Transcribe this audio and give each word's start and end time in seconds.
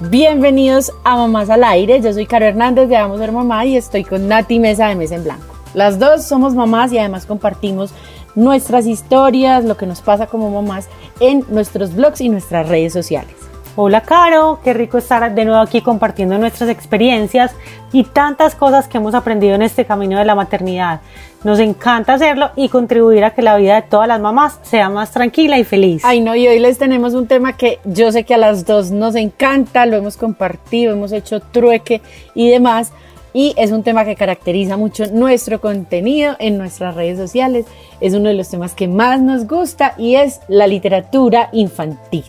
Bienvenidos 0.00 0.92
a 1.02 1.16
Mamás 1.16 1.50
al 1.50 1.64
Aire. 1.64 2.00
Yo 2.00 2.12
soy 2.12 2.24
Caro 2.24 2.46
Hernández 2.46 2.88
de 2.88 2.94
Vamos 2.94 3.16
a 3.16 3.24
Ser 3.24 3.32
Mamá 3.32 3.66
y 3.66 3.76
estoy 3.76 4.04
con 4.04 4.28
Nati 4.28 4.60
Mesa 4.60 4.86
de 4.86 4.94
Mesa 4.94 5.16
en 5.16 5.24
Blanco. 5.24 5.56
Las 5.74 5.98
dos 5.98 6.24
somos 6.24 6.54
mamás 6.54 6.92
y 6.92 6.98
además 6.98 7.26
compartimos 7.26 7.90
nuestras 8.36 8.86
historias, 8.86 9.64
lo 9.64 9.76
que 9.76 9.86
nos 9.86 10.00
pasa 10.00 10.28
como 10.28 10.50
mamás 10.50 10.88
en 11.18 11.44
nuestros 11.48 11.96
blogs 11.96 12.20
y 12.20 12.28
nuestras 12.28 12.68
redes 12.68 12.92
sociales. 12.92 13.47
Hola 13.80 14.00
Caro, 14.00 14.58
qué 14.64 14.74
rico 14.74 14.98
estar 14.98 15.32
de 15.32 15.44
nuevo 15.44 15.60
aquí 15.60 15.82
compartiendo 15.82 16.36
nuestras 16.36 16.68
experiencias 16.68 17.54
y 17.92 18.02
tantas 18.02 18.56
cosas 18.56 18.88
que 18.88 18.98
hemos 18.98 19.14
aprendido 19.14 19.54
en 19.54 19.62
este 19.62 19.84
camino 19.84 20.18
de 20.18 20.24
la 20.24 20.34
maternidad. 20.34 21.00
Nos 21.44 21.60
encanta 21.60 22.14
hacerlo 22.14 22.50
y 22.56 22.70
contribuir 22.70 23.22
a 23.22 23.34
que 23.34 23.40
la 23.40 23.56
vida 23.56 23.76
de 23.76 23.82
todas 23.82 24.08
las 24.08 24.20
mamás 24.20 24.58
sea 24.62 24.90
más 24.90 25.12
tranquila 25.12 25.60
y 25.60 25.62
feliz. 25.62 26.02
Ay 26.04 26.20
no, 26.20 26.34
y 26.34 26.48
hoy 26.48 26.58
les 26.58 26.76
tenemos 26.76 27.14
un 27.14 27.28
tema 27.28 27.56
que 27.56 27.78
yo 27.84 28.10
sé 28.10 28.24
que 28.24 28.34
a 28.34 28.38
las 28.38 28.66
dos 28.66 28.90
nos 28.90 29.14
encanta, 29.14 29.86
lo 29.86 29.96
hemos 29.96 30.16
compartido, 30.16 30.92
hemos 30.92 31.12
hecho 31.12 31.38
trueque 31.38 32.02
y 32.34 32.50
demás. 32.50 32.90
Y 33.32 33.54
es 33.56 33.70
un 33.70 33.84
tema 33.84 34.04
que 34.04 34.16
caracteriza 34.16 34.76
mucho 34.76 35.04
nuestro 35.12 35.60
contenido 35.60 36.34
en 36.40 36.58
nuestras 36.58 36.96
redes 36.96 37.16
sociales. 37.16 37.66
Es 38.00 38.12
uno 38.14 38.28
de 38.28 38.34
los 38.34 38.48
temas 38.48 38.74
que 38.74 38.88
más 38.88 39.20
nos 39.20 39.46
gusta 39.46 39.94
y 39.98 40.16
es 40.16 40.40
la 40.48 40.66
literatura 40.66 41.48
infantil. 41.52 42.24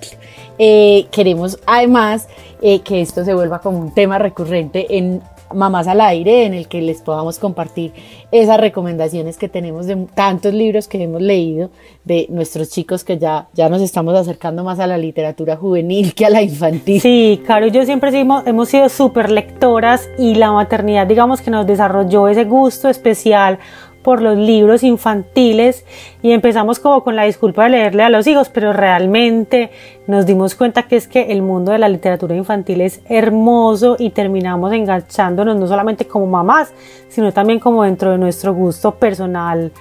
Eh, 0.60 1.08
queremos 1.10 1.58
además 1.66 2.28
eh, 2.62 2.82
que 2.82 3.00
esto 3.00 3.24
se 3.24 3.34
vuelva 3.34 3.60
como 3.60 3.80
un 3.80 3.94
tema 3.94 4.20
recurrente 4.20 4.98
en 4.98 5.22
Mamás 5.54 5.88
al 5.88 6.02
Aire, 6.02 6.46
en 6.46 6.54
el 6.54 6.68
que 6.68 6.82
les 6.82 7.02
podamos 7.02 7.40
compartir 7.40 7.94
esas 8.32 8.60
recomendaciones 8.60 9.38
que 9.38 9.50
tenemos 9.50 9.88
de 9.88 9.96
tantos 10.14 10.54
libros 10.54 10.88
que 10.88 11.02
hemos 11.02 11.22
leído 11.22 11.72
de 12.04 12.28
nuestros 12.30 12.70
chicos 12.70 13.04
que 13.04 13.18
ya, 13.18 13.48
ya 13.54 13.70
nos 13.70 13.82
estamos 13.82 14.16
acercando 14.16 14.64
más 14.64 14.80
a 14.80 14.88
la 14.88 14.98
literatura 14.98 15.56
juvenil 15.56 16.14
que 16.14 16.26
a 16.26 16.30
la 16.30 16.42
infantil. 16.42 17.02
Sí, 17.02 17.42
Caro 17.48 17.68
yo 17.68 17.84
siempre 17.86 18.18
hemos, 18.20 18.46
hemos 18.46 18.70
sido 18.70 18.90
súper 18.90 19.32
lectoras 19.32 20.08
y 20.18 20.36
la 20.36 20.52
maternidad 20.52 21.08
digamos 21.08 21.42
que 21.42 21.52
nos 21.52 21.66
desarrolló 21.66 22.28
ese 22.28 22.44
gusto 22.44 22.90
especial 22.90 23.60
por 24.02 24.22
los 24.22 24.38
libros 24.38 24.84
infantiles 24.84 25.86
y 26.22 26.32
empezamos 26.32 26.80
como 26.80 27.04
con 27.04 27.16
la 27.16 27.24
disculpa 27.24 27.64
de 27.64 27.70
leerle 27.70 28.04
a 28.04 28.10
los 28.10 28.28
hijos, 28.28 28.50
pero 28.50 28.74
realmente 28.74 29.72
nos 30.08 30.26
dimos 30.26 30.56
cuenta 30.56 30.84
que 30.84 30.96
es 30.96 31.08
que 31.08 31.32
el 31.32 31.42
mundo 31.42 31.72
de 31.72 31.80
la 31.80 31.90
literatura 31.90 32.36
infantil 32.36 32.82
es 32.82 33.02
hermoso 33.10 33.96
y 34.00 34.12
terminamos 34.12 34.74
enganchándonos 34.74 35.56
no 35.56 35.68
solamente 35.68 36.06
como 36.06 36.26
mamás, 36.28 36.74
sino 37.10 37.32
también 37.32 37.60
como 37.60 37.84
dentro 37.84 38.12
de 38.12 38.18
nuestro 38.18 38.54
gusto 38.54 38.96
personal 38.96 39.72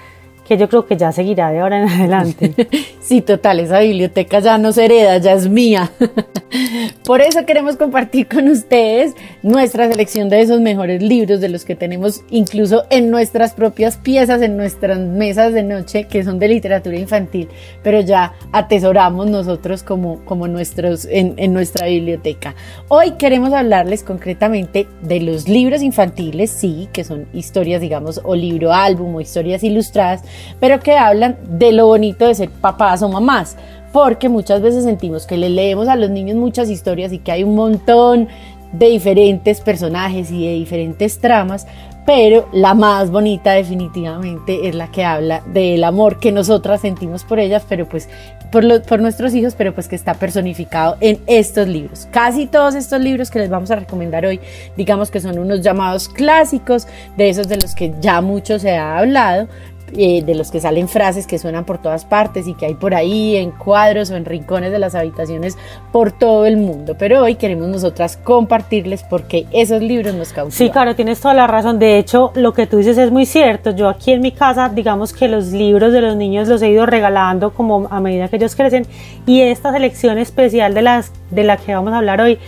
que 0.49 0.57
yo 0.57 0.69
creo 0.69 0.87
que 0.87 0.97
ya 0.97 1.13
seguirá 1.13 1.53
de 1.53 1.61
ahora 1.61 1.83
en 1.83 1.89
adelante. 1.89 2.55
sí, 3.01 3.21
total, 3.21 3.61
esa 3.61 3.81
biblioteca 3.81 4.41
ya 4.41 4.57
no 4.57 4.71
hereda, 4.71 5.19
ya 5.19 5.35
es 5.35 5.49
mía. 5.49 5.91
Por 7.05 7.21
eso 7.21 7.45
queremos 7.45 7.77
compartir 7.77 8.29
con 8.29 8.49
ustedes 8.49 9.15
nuestra 9.43 9.91
selección 9.91 10.31
de 10.31 10.41
esos 10.41 10.61
mejores 10.63 11.03
libros, 11.03 11.41
de 11.41 11.51
los 11.51 11.67
que 11.67 11.75
tenemos 11.75 12.23
incluso 12.31 12.85
en 12.89 13.11
nuestras 13.11 13.53
propias 13.53 13.99
piezas, 13.99 14.41
en 14.41 14.57
nuestras 14.57 14.99
mesas 14.99 15.53
de 15.53 15.63
noche, 15.63 16.05
que 16.05 16.25
son 16.25 16.39
de 16.39 16.49
literatura 16.49 16.99
infantil, 16.99 17.49
pero 17.83 18.01
ya 18.01 18.33
atesoramos 18.53 19.29
nosotros 19.29 19.83
como, 19.83 20.25
como 20.25 20.49
nuestros, 20.49 21.05
en, 21.05 21.35
en 21.37 21.53
nuestra 21.53 21.89
biblioteca. 21.89 22.55
Hoy 22.89 23.13
queremos 23.13 23.53
hablarles 23.53 24.03
concretamente 24.03 24.87
de 25.03 25.21
los 25.21 25.47
libros 25.47 25.83
infantiles, 25.83 26.51
sí, 26.51 26.89
que 26.93 27.05
son 27.05 27.27
historias, 27.35 27.83
digamos, 27.83 28.23
o 28.25 28.35
libro 28.35 28.73
álbum 28.73 29.15
o 29.15 29.21
historias 29.21 29.63
ilustradas, 29.63 30.23
pero 30.61 30.81
que 30.81 30.97
hablan 30.97 31.37
de 31.49 31.73
lo 31.73 31.87
bonito 31.87 32.27
de 32.27 32.35
ser 32.35 32.51
papás 32.51 33.03
o 33.03 33.09
mamás, 33.09 33.57
porque 33.93 34.29
muchas 34.29 34.61
veces 34.61 34.85
sentimos 34.85 35.27
que 35.27 35.37
le 35.37 35.49
leemos 35.49 35.89
a 35.89 35.97
los 35.97 36.11
niños 36.11 36.37
muchas 36.37 36.71
historias 36.71 37.13
y 37.13 37.19
que 37.19 37.33
hay 37.33 37.45
un 37.45 37.55
montón 37.55 38.29
de 38.73 38.91
diferentes 38.91 39.61
personajes 39.61 40.31
y 40.31 40.47
de 40.47 40.55
diferentes 40.55 41.19
tramas, 41.21 41.67
pero 42.05 42.49
la 42.53 42.75
más 42.75 43.11
bonita 43.11 43.53
definitivamente 43.53 44.69
es 44.69 44.75
la 44.75 44.91
que 44.91 45.05
habla 45.05 45.43
del 45.53 45.85
amor 45.85 46.19
que 46.19 46.33
nosotras 46.33 46.81
sentimos 46.81 47.25
por 47.25 47.39
ellas, 47.39 47.65
pero 47.69 47.87
pues 47.87 48.09
por, 48.51 48.83
por, 48.83 49.01
nuestros 49.01 49.35
hijos, 49.35 49.55
pero 49.55 49.75
pues 49.75 49.89
que 49.89 49.97
está 49.97 50.15
personificado 50.15 50.97
en 51.01 51.19
estos 51.27 51.69
libros. 51.69 52.09
Casi 52.11 52.47
todos 52.47 52.75
estos 52.75 53.01
libros 53.01 53.31
que 53.31 53.41
les 53.41 53.51
vamos 53.51 53.71
a 53.71 53.77
recomendar 53.77 54.25
hoy, 54.25 54.41
digamos 54.77 55.11
que 55.11 55.21
son 55.21 55.39
unos 55.39 55.61
llamados 55.61 56.09
clásicos, 56.09 56.87
de 57.19 57.29
esos 57.29 57.49
de 57.49 57.57
los 57.57 57.75
que 57.75 57.93
ya 58.01 58.23
mucho 58.23 58.59
se 58.59 58.77
ha 58.77 58.99
hablado, 58.99 59.49
eh, 59.97 60.23
de 60.23 60.35
los 60.35 60.51
que 60.51 60.61
salen 60.61 60.89
frases 60.89 61.27
que 61.27 61.39
suenan 61.39 61.65
por 61.65 61.79
todas 61.79 62.05
partes 62.05 62.47
y 62.47 62.55
que 62.55 62.67
hay 62.67 62.75
por 62.75 62.95
ahí 62.95 63.37
en 63.37 63.51
cuadros 63.51 64.11
o 64.11 64.17
en 64.17 64.25
rincones 64.25 64.73
de 64.73 64.79
las 64.79 64.95
habitaciones 64.95 65.57
por 65.93 66.13
todo 66.13 66.47
el 66.47 66.57
mundo. 66.57 66.97
Pero 66.99 67.23
hoy 67.23 67.37
queremos 67.37 67.69
nosotras 67.69 68.17
compartirles 68.17 69.03
porque 69.03 69.47
esos 69.53 69.83
libros 69.83 70.15
nos 70.15 70.33
causan. 70.33 70.53
Sí, 70.53 70.71
claro, 70.71 70.95
tienes 70.95 71.21
toda 71.21 71.35
la 71.35 71.47
razón. 71.47 71.79
De 71.79 71.99
hecho, 71.99 72.33
lo 72.35 72.53
que 72.53 72.67
tú 72.67 72.79
dices 72.79 72.99
es 72.99 73.11
muy 73.11 73.27
cierto. 73.27 73.71
Yo 73.71 73.89
aquí 73.89 74.13
en 74.13 74.21
mi 74.21 74.33
casa, 74.33 74.69
digamos 74.69 75.13
que 75.13 75.29
los 75.29 75.53
libros 75.53 75.93
de 75.93 76.01
los 76.01 76.17
niños 76.17 76.49
los 76.49 76.63
he 76.63 76.71
ido 76.71 76.87
regalando 76.87 77.53
como 77.53 77.89
a 77.91 78.01
medida 78.01 78.29
que 78.29 78.37
ellos 78.37 78.55
crecen 78.55 78.87
y 79.27 79.43
esta 79.43 79.73
selección 79.73 80.19
especial 80.19 80.75
de 80.75 80.83
las 80.83 81.13
de 81.31 81.45
la 81.45 81.57
que 81.57 81.75
vamos 81.75 81.93
a 81.93 81.99
hablar 81.99 82.21
hoy 82.21 82.39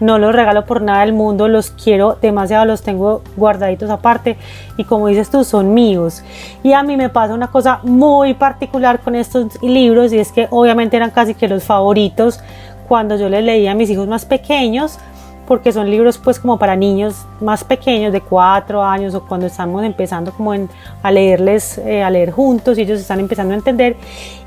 no 0.00 0.18
los 0.18 0.34
regalo 0.34 0.66
por 0.66 0.82
nada 0.82 1.00
del 1.00 1.12
mundo, 1.12 1.48
los 1.48 1.70
quiero 1.70 2.18
demasiado, 2.20 2.64
los 2.64 2.82
tengo 2.82 3.22
guardaditos 3.36 3.90
aparte 3.90 4.36
y 4.76 4.84
como 4.84 5.08
dices 5.08 5.30
tú, 5.30 5.44
son 5.44 5.74
míos. 5.74 6.22
Y 6.62 6.72
a 6.72 6.82
mí 6.82 6.96
me 6.96 7.08
pasa 7.08 7.34
una 7.34 7.48
cosa 7.48 7.80
muy 7.82 8.34
particular 8.34 9.00
con 9.00 9.14
estos 9.14 9.62
libros 9.62 10.12
y 10.12 10.18
es 10.18 10.32
que 10.32 10.48
obviamente 10.50 10.96
eran 10.96 11.10
casi 11.10 11.34
que 11.34 11.48
los 11.48 11.64
favoritos 11.64 12.40
cuando 12.88 13.16
yo 13.16 13.28
les 13.28 13.44
leía 13.44 13.72
a 13.72 13.74
mis 13.74 13.90
hijos 13.90 14.06
más 14.08 14.24
pequeños 14.24 14.98
porque 15.46 15.72
son 15.72 15.90
libros 15.90 16.18
pues 16.18 16.38
como 16.38 16.58
para 16.58 16.74
niños 16.74 17.26
más 17.40 17.64
pequeños 17.64 18.12
de 18.12 18.20
cuatro 18.20 18.82
años 18.82 19.14
o 19.14 19.24
cuando 19.24 19.46
estamos 19.46 19.84
empezando 19.84 20.32
como 20.32 20.54
a 21.02 21.10
leerles, 21.10 21.78
eh, 21.78 22.02
a 22.02 22.10
leer 22.10 22.30
juntos 22.30 22.78
y 22.78 22.82
ellos 22.82 23.00
están 23.00 23.20
empezando 23.20 23.52
a 23.52 23.56
entender 23.56 23.96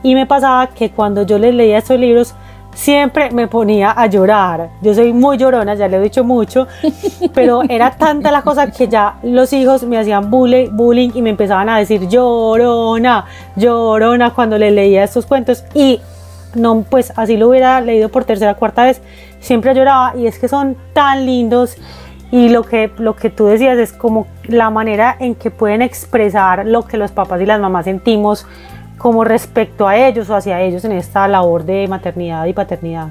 y 0.04 0.16
me 0.16 0.26
pasaba 0.26 0.68
que 0.68 0.92
cuando 0.92 1.24
yo 1.24 1.38
les 1.38 1.54
leía 1.54 1.78
estos 1.78 2.00
libros 2.00 2.34
siempre 2.78 3.32
me 3.32 3.48
ponía 3.48 3.92
a 3.92 4.06
llorar. 4.06 4.70
Yo 4.82 4.94
soy 4.94 5.12
muy 5.12 5.38
llorona, 5.38 5.74
ya 5.74 5.88
le 5.88 5.98
he 5.98 6.00
dicho 6.00 6.24
mucho, 6.24 6.68
pero 7.34 7.64
era 7.68 7.90
tanta 7.92 8.32
la 8.32 8.44
cosa 8.44 8.70
que 8.70 8.88
ya 8.88 9.16
los 9.24 9.52
hijos 9.52 9.84
me 9.84 9.98
hacían 9.98 10.30
bullying, 10.30 10.70
bullying 10.72 11.10
y 11.16 11.24
me 11.24 11.32
empezaban 11.32 11.70
a 11.70 11.80
decir 11.80 12.08
llorona, 12.08 13.26
llorona 13.56 14.32
cuando 14.32 14.60
le 14.60 14.70
leía 14.70 15.04
estos 15.04 15.26
cuentos. 15.26 15.64
Y 15.74 16.00
no, 16.54 16.86
pues 16.88 17.12
así 17.16 17.36
lo 17.36 17.50
hubiera 17.50 17.82
leído 17.82 18.10
por 18.10 18.26
tercera 18.26 18.54
cuarta 18.54 18.84
vez, 18.84 19.02
siempre 19.40 19.74
lloraba. 19.74 20.16
Y 20.16 20.28
es 20.28 20.38
que 20.38 20.48
son 20.48 20.78
tan 20.94 21.26
lindos. 21.26 21.78
Y 22.30 22.50
lo 22.50 22.62
que, 22.64 22.92
lo 22.98 23.16
que 23.16 23.30
tú 23.30 23.46
decías 23.46 23.78
es 23.78 23.92
como 23.92 24.28
la 24.44 24.70
manera 24.70 25.16
en 25.18 25.34
que 25.34 25.50
pueden 25.50 25.82
expresar 25.82 26.68
lo 26.68 26.84
que 26.84 26.98
los 26.98 27.12
papás 27.12 27.42
y 27.42 27.46
las 27.46 27.60
mamás 27.60 27.86
sentimos 27.86 28.46
como 28.98 29.24
respecto 29.24 29.88
a 29.88 30.08
ellos 30.08 30.30
o 30.30 30.36
hacia 30.36 30.62
ellos 30.62 30.84
en 30.86 30.94
esta 30.94 31.28
labor 31.28 31.66
de 31.66 31.88
maternidad 31.88 32.46
y 32.46 32.54
paternidad. 32.54 33.10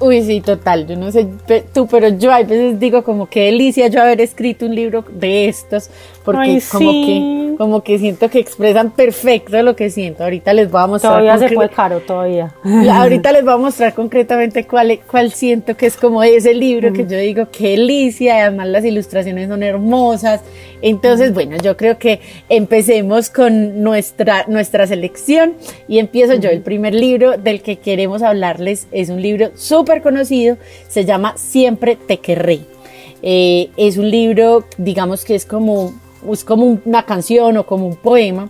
Uy, 0.00 0.22
sí, 0.22 0.40
total. 0.40 0.86
Yo 0.86 0.96
no 0.96 1.10
sé 1.12 1.28
tú, 1.72 1.86
pero 1.86 2.08
yo 2.08 2.32
a 2.32 2.42
veces 2.42 2.78
digo 2.78 3.04
como 3.04 3.26
qué 3.26 3.46
delicia 3.46 3.88
yo 3.88 4.02
haber 4.02 4.20
escrito 4.20 4.66
un 4.66 4.74
libro 4.74 5.04
de 5.10 5.48
estos, 5.48 5.88
porque 6.24 6.60
como 6.70 6.90
que 6.90 7.53
como 7.56 7.82
que 7.82 7.98
siento 7.98 8.28
que 8.30 8.38
expresan 8.38 8.90
perfecto 8.90 9.62
lo 9.62 9.76
que 9.76 9.90
siento. 9.90 10.24
Ahorita 10.24 10.52
les 10.52 10.70
voy 10.70 10.82
a 10.82 10.86
mostrar. 10.86 11.12
Todavía 11.12 11.38
se 11.38 11.54
fue 11.54 11.68
caro, 11.68 12.00
todavía. 12.00 12.52
Ahorita 12.92 13.32
les 13.32 13.44
voy 13.44 13.54
a 13.54 13.56
mostrar 13.56 13.94
concretamente 13.94 14.66
cuál, 14.66 15.00
cuál 15.10 15.32
siento 15.32 15.76
que 15.76 15.86
es 15.86 15.96
como 15.96 16.22
ese 16.22 16.54
libro 16.54 16.92
que 16.92 17.06
yo 17.06 17.16
digo 17.18 17.48
qué 17.50 17.70
delicia, 17.70 18.36
y 18.36 18.40
además 18.40 18.68
las 18.68 18.84
ilustraciones 18.84 19.48
son 19.48 19.62
hermosas. 19.62 20.40
Entonces, 20.82 21.32
bueno, 21.32 21.56
yo 21.62 21.76
creo 21.76 21.98
que 21.98 22.20
empecemos 22.48 23.30
con 23.30 23.82
nuestra, 23.82 24.44
nuestra 24.48 24.86
selección 24.86 25.54
y 25.88 25.98
empiezo 25.98 26.34
yo. 26.34 26.50
El 26.50 26.60
primer 26.60 26.94
libro 26.94 27.38
del 27.38 27.62
que 27.62 27.76
queremos 27.76 28.22
hablarles 28.22 28.86
es 28.92 29.08
un 29.08 29.22
libro 29.22 29.50
súper 29.54 30.02
conocido, 30.02 30.56
se 30.88 31.04
llama 31.04 31.34
Siempre 31.36 31.96
te 31.96 32.18
querré. 32.18 32.60
Eh, 33.22 33.70
es 33.78 33.96
un 33.96 34.10
libro, 34.10 34.64
digamos 34.76 35.24
que 35.24 35.34
es 35.34 35.46
como, 35.46 35.94
es 36.32 36.44
como 36.44 36.78
una 36.84 37.04
canción 37.04 37.56
o 37.56 37.66
como 37.66 37.86
un 37.86 37.96
poema 37.96 38.48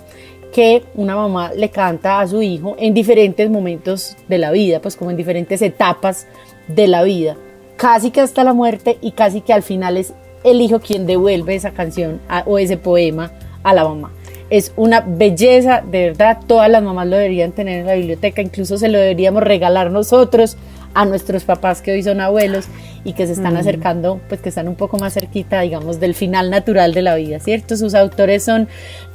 que 0.52 0.84
una 0.94 1.16
mamá 1.16 1.52
le 1.52 1.68
canta 1.70 2.20
a 2.20 2.28
su 2.28 2.40
hijo 2.40 2.76
en 2.78 2.94
diferentes 2.94 3.50
momentos 3.50 4.16
de 4.28 4.38
la 4.38 4.52
vida, 4.52 4.80
pues 4.80 4.96
como 4.96 5.10
en 5.10 5.16
diferentes 5.16 5.60
etapas 5.62 6.28
de 6.68 6.86
la 6.86 7.02
vida, 7.02 7.36
casi 7.76 8.12
que 8.12 8.20
hasta 8.20 8.44
la 8.44 8.52
muerte 8.52 8.98
y 9.00 9.10
casi 9.10 9.40
que 9.40 9.52
al 9.52 9.64
final 9.64 9.96
es 9.96 10.14
el 10.44 10.60
hijo 10.60 10.78
quien 10.78 11.06
devuelve 11.06 11.56
esa 11.56 11.72
canción 11.72 12.20
o 12.46 12.58
ese 12.58 12.76
poema 12.76 13.32
a 13.64 13.74
la 13.74 13.84
mamá. 13.84 14.12
Es 14.50 14.72
una 14.76 15.00
belleza, 15.00 15.82
de 15.84 16.10
verdad, 16.10 16.38
todas 16.46 16.70
las 16.70 16.82
mamás 16.82 17.08
lo 17.08 17.16
deberían 17.16 17.52
tener 17.52 17.80
en 17.80 17.86
la 17.86 17.94
biblioteca, 17.94 18.40
incluso 18.40 18.78
se 18.78 18.88
lo 18.88 18.98
deberíamos 18.98 19.42
regalar 19.42 19.90
nosotros 19.90 20.56
a 20.94 21.04
nuestros 21.04 21.44
papás 21.44 21.82
que 21.82 21.92
hoy 21.92 22.02
son 22.02 22.20
abuelos 22.20 22.66
y 23.04 23.12
que 23.12 23.26
se 23.26 23.34
están 23.34 23.56
acercando, 23.56 24.20
pues 24.28 24.40
que 24.40 24.48
están 24.48 24.66
un 24.66 24.76
poco 24.76 24.96
más 24.96 25.12
cerquita, 25.12 25.60
digamos, 25.60 26.00
del 26.00 26.14
final 26.14 26.50
natural 26.50 26.94
de 26.94 27.02
la 27.02 27.16
vida, 27.16 27.38
¿cierto? 27.38 27.76
Sus 27.76 27.94
autores 27.94 28.44
son 28.44 28.66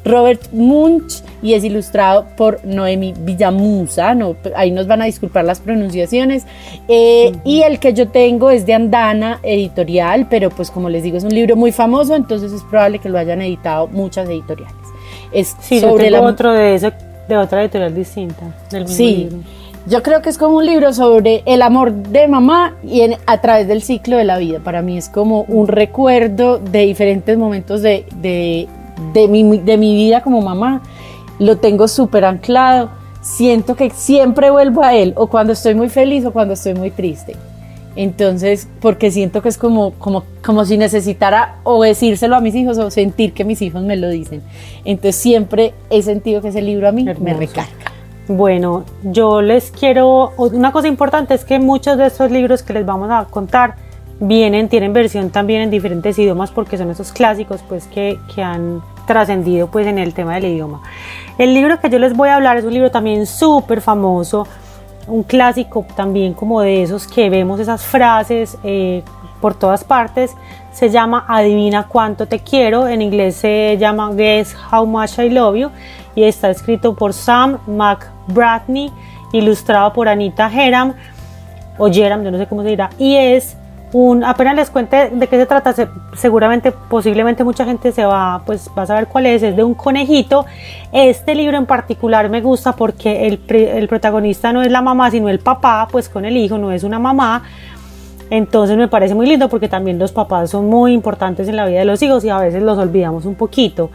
Robert 0.06 0.42
Munch 0.52 1.24
y 1.42 1.54
es 1.54 1.64
ilustrado 1.64 2.28
por 2.38 2.64
Noemi 2.64 3.14
Villamusa, 3.18 4.14
no, 4.14 4.36
ahí 4.56 4.72
nos 4.72 4.86
van 4.86 5.02
a 5.02 5.06
disculpar 5.06 5.44
las 5.44 5.60
pronunciaciones, 5.60 6.44
eh, 6.88 7.32
y 7.44 7.64
el 7.64 7.80
que 7.80 7.94
yo 7.94 8.10
tengo 8.10 8.52
es 8.52 8.66
de 8.66 8.76
Andana 8.76 9.40
Editorial, 9.42 10.28
pero 10.30 10.52
pues 10.52 10.70
como 10.70 10.90
les 10.90 11.02
digo 11.02 11.18
es 11.18 11.24
un 11.24 11.34
libro 11.34 11.56
muy 11.56 11.72
famoso, 11.72 12.16
entonces 12.16 12.52
es 12.52 12.62
probable 12.64 13.00
que 13.00 13.10
lo 13.10 13.18
hayan 13.18 13.42
editado 13.42 13.88
muchas 13.88 14.30
editoriales. 14.30 14.76
Es 15.32 15.56
sobre 15.62 16.16
otro 16.18 16.54
de, 16.54 16.94
de 17.28 17.38
otra 17.38 17.62
editorial 17.62 17.96
distinta, 17.96 18.56
del 18.70 18.84
mismo 18.84 18.96
sí. 18.96 19.30
Yo 19.90 20.04
creo 20.04 20.22
que 20.22 20.30
es 20.30 20.38
como 20.38 20.58
un 20.58 20.68
libro 20.68 20.94
sobre 20.94 21.42
el 21.48 21.64
amor 21.64 21.92
de 21.92 22.28
mamá 22.28 22.76
y 22.84 23.02
a 23.26 23.42
través 23.42 23.68
del 23.68 23.82
ciclo 23.82 24.18
de 24.18 24.24
la 24.24 24.38
vida. 24.38 24.60
Para 24.60 24.84
mí 24.84 25.00
es 25.00 25.10
como 25.10 25.46
un 25.48 25.68
recuerdo 25.68 26.60
de 26.60 26.82
diferentes 26.86 27.36
momentos 27.36 27.82
de, 27.82 28.06
de, 28.22 28.68
de, 29.14 29.28
mi, 29.28 29.58
de 29.58 29.78
mi 29.78 29.96
vida 29.96 30.22
como 30.22 30.42
mamá. 30.42 30.84
Lo 31.40 31.58
tengo 31.58 31.88
súper 31.88 32.24
anclado. 32.24 32.92
Siento 33.24 33.76
que 33.76 33.90
siempre 33.90 34.52
vuelvo 34.52 34.84
a 34.84 34.94
él, 34.94 35.14
o 35.16 35.26
cuando 35.26 35.54
estoy 35.54 35.74
muy 35.74 35.90
feliz 35.90 36.24
o 36.24 36.32
cuando 36.32 36.54
estoy 36.54 36.76
muy 36.76 36.92
triste. 36.92 37.36
Entonces, 37.96 38.68
porque 38.82 39.10
siento 39.10 39.42
que 39.42 39.50
es 39.50 39.58
como, 39.58 39.94
como, 39.94 40.24
como 40.46 40.66
si 40.66 40.78
necesitara 40.78 41.62
o 41.64 41.82
decírselo 41.82 42.36
a 42.36 42.42
mis 42.42 42.54
hijos 42.54 42.78
o 42.78 42.92
sentir 42.92 43.34
que 43.34 43.44
mis 43.44 43.60
hijos 43.64 43.82
me 43.82 43.96
lo 43.96 44.08
dicen. 44.10 44.44
Entonces, 44.86 45.16
siempre 45.16 45.74
he 45.90 46.04
sentido 46.04 46.44
que 46.44 46.50
ese 46.50 46.62
libro 46.62 46.88
a 46.88 46.92
mí 46.92 47.04
me 47.04 47.34
recarga. 47.34 47.89
Bueno, 48.30 48.84
yo 49.02 49.42
les 49.42 49.72
quiero, 49.72 50.34
una 50.38 50.72
cosa 50.72 50.88
importante 50.88 51.34
es 51.34 51.44
que 51.44 51.58
muchos 51.58 51.98
de 51.98 52.06
estos 52.06 52.30
libros 52.30 52.62
que 52.62 52.74
les 52.74 52.86
vamos 52.86 53.10
a 53.10 53.26
contar 53.26 53.74
vienen, 54.20 54.70
tienen 54.70 54.94
versión 54.94 55.32
también 55.32 55.62
en 55.62 55.72
diferentes 55.72 56.20
idiomas 56.20 56.52
porque 56.52 56.78
son 56.78 56.92
esos 56.92 57.12
clásicos 57.12 57.64
pues 57.68 57.88
que, 57.88 58.20
que 58.36 58.44
han 58.44 58.84
trascendido 59.08 59.72
pues 59.72 59.88
en 59.88 59.98
el 59.98 60.14
tema 60.14 60.36
del 60.36 60.46
idioma. 60.46 60.84
El 61.40 61.56
libro 61.56 61.80
que 61.80 61.90
yo 61.90 61.98
les 61.98 62.16
voy 62.16 62.30
a 62.30 62.36
hablar 62.36 62.58
es 62.58 62.66
un 62.66 62.74
libro 62.76 62.92
también 62.92 63.26
súper 63.26 63.82
famoso, 63.82 64.46
un 65.08 65.24
clásico 65.24 65.88
también 65.96 66.36
como 66.36 66.62
de 66.62 66.84
esos 66.84 67.08
que 67.08 67.32
vemos 67.32 67.60
esas 67.60 67.84
frases 67.84 68.60
eh, 68.64 69.02
por 69.42 69.56
todas 69.56 69.84
partes. 69.84 70.36
Se 70.72 70.92
llama 70.92 71.26
Adivina 71.28 71.88
cuánto 71.88 72.28
te 72.28 72.42
quiero, 72.42 72.88
en 72.88 73.02
inglés 73.02 73.38
se 73.38 73.76
llama 73.80 74.12
Guess 74.14 74.56
How 74.72 74.86
Much 74.86 75.18
I 75.18 75.32
Love 75.32 75.56
You 75.56 75.72
y 76.16 76.24
está 76.24 76.50
escrito 76.50 76.96
por 76.96 77.14
Sam 77.14 77.60
McBratney, 77.68 78.92
ilustrado 79.34 79.94
por 79.94 80.08
Anita 80.08 80.52
Heram, 80.52 80.94
o 81.78 81.90
Jeram, 81.90 82.24
yo 82.24 82.32
no 82.32 82.38
sé 82.38 82.48
cómo 82.48 82.64
se 82.64 82.70
dirá, 82.70 82.90
y 82.98 83.16
es 83.16 83.56
un, 83.92 84.24
apenas 84.24 84.56
les 84.56 84.70
cuente 84.70 85.10
de 85.10 85.28
qué 85.28 85.38
se 85.38 85.46
trata, 85.46 85.74
seguramente, 86.14 86.72
posiblemente 86.72 87.44
mucha 87.44 87.66
gente 87.66 87.92
se 87.92 88.06
va, 88.06 88.42
pues 88.46 88.70
va 88.78 88.84
a 88.84 88.86
saber 88.86 89.08
cuál 89.08 89.26
es, 89.26 89.42
es 89.42 89.56
de 89.56 89.64
un 89.64 89.74
conejito. 89.74 90.46
Este 90.92 91.34
libro 91.34 91.58
en 91.58 91.66
particular 91.66 92.30
me 92.30 92.40
gusta 92.42 92.74
porque 92.74 93.26
el, 93.26 93.42
el 93.50 93.88
protagonista 93.88 94.54
no 94.54 94.62
es 94.62 94.72
la 94.72 94.82
mamá, 94.82 95.10
sino 95.10 95.28
el 95.30 95.40
papá, 95.40 95.88
pues 95.92 96.08
con 96.08 96.26
el 96.26 96.38
hijo, 96.38 96.60
no 96.60 96.72
es 96.72 96.84
una 96.84 97.00
mamá, 97.00 97.44
entonces 98.30 98.78
me 98.78 98.88
parece 98.88 99.16
muy 99.16 99.26
lindo 99.26 99.50
porque 99.50 99.68
también 99.68 99.98
los 99.98 100.12
papás 100.12 100.52
son 100.52 100.68
muy 100.68 100.94
importantes 100.94 101.48
en 101.48 101.56
la 101.56 101.66
vida 101.66 101.80
de 101.80 101.86
los 101.86 102.02
hijos 102.02 102.24
y 102.24 102.30
a 102.30 102.38
veces 102.38 102.62
los 102.62 102.78
olvidamos 102.78 103.26
un 103.26 103.36
poquito. 103.36 103.90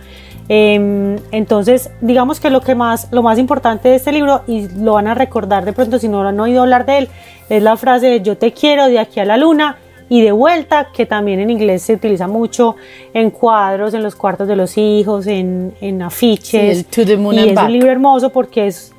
Em, 0.49 1.17
entonces, 1.31 1.91
digamos 2.01 2.39
que 2.39 2.51
lo 2.51 2.61
que 2.61 2.75
más, 2.75 3.09
lo 3.11 3.23
más 3.23 3.39
importante 3.39 3.89
de 3.89 3.97
este 3.97 4.13
libro, 4.13 4.43
y 4.47 4.69
lo 4.69 4.95
van 4.95 5.07
a 5.07 5.15
recordar 5.15 5.65
de 5.65 5.73
pronto 5.73 5.99
si 5.99 6.09
no 6.09 6.27
han 6.27 6.39
oído 6.39 6.63
hablar 6.63 6.85
de 6.85 6.99
él, 6.99 7.09
es 7.49 7.63
la 7.63 7.77
frase 7.77 8.07
de 8.07 8.21
yo 8.21 8.37
te 8.37 8.53
quiero 8.53 8.87
de 8.87 8.99
aquí 8.99 9.21
a 9.21 9.25
la 9.25 9.37
luna 9.37 9.79
y 10.09 10.21
de 10.21 10.33
vuelta, 10.33 10.89
que 10.93 11.07
también 11.07 11.41
en 11.41 11.51
inglés 11.51 11.83
se 11.83 11.95
utiliza 11.95 12.27
mucho 12.27 12.77
en 13.15 13.31
cuadros, 13.31 13.95
en 13.95 14.03
los 14.03 14.15
cuartos 14.15 14.47
de 14.47 14.55
los 14.55 14.77
hijos, 14.77 15.27
en, 15.27 15.73
en 15.81 16.03
afiches. 16.03 16.87
y 16.97 17.51
es 17.51 17.59
un 17.59 17.73
libro 17.73 17.91
hermoso 17.91 18.29
porque 18.29 18.67
es, 18.67 18.93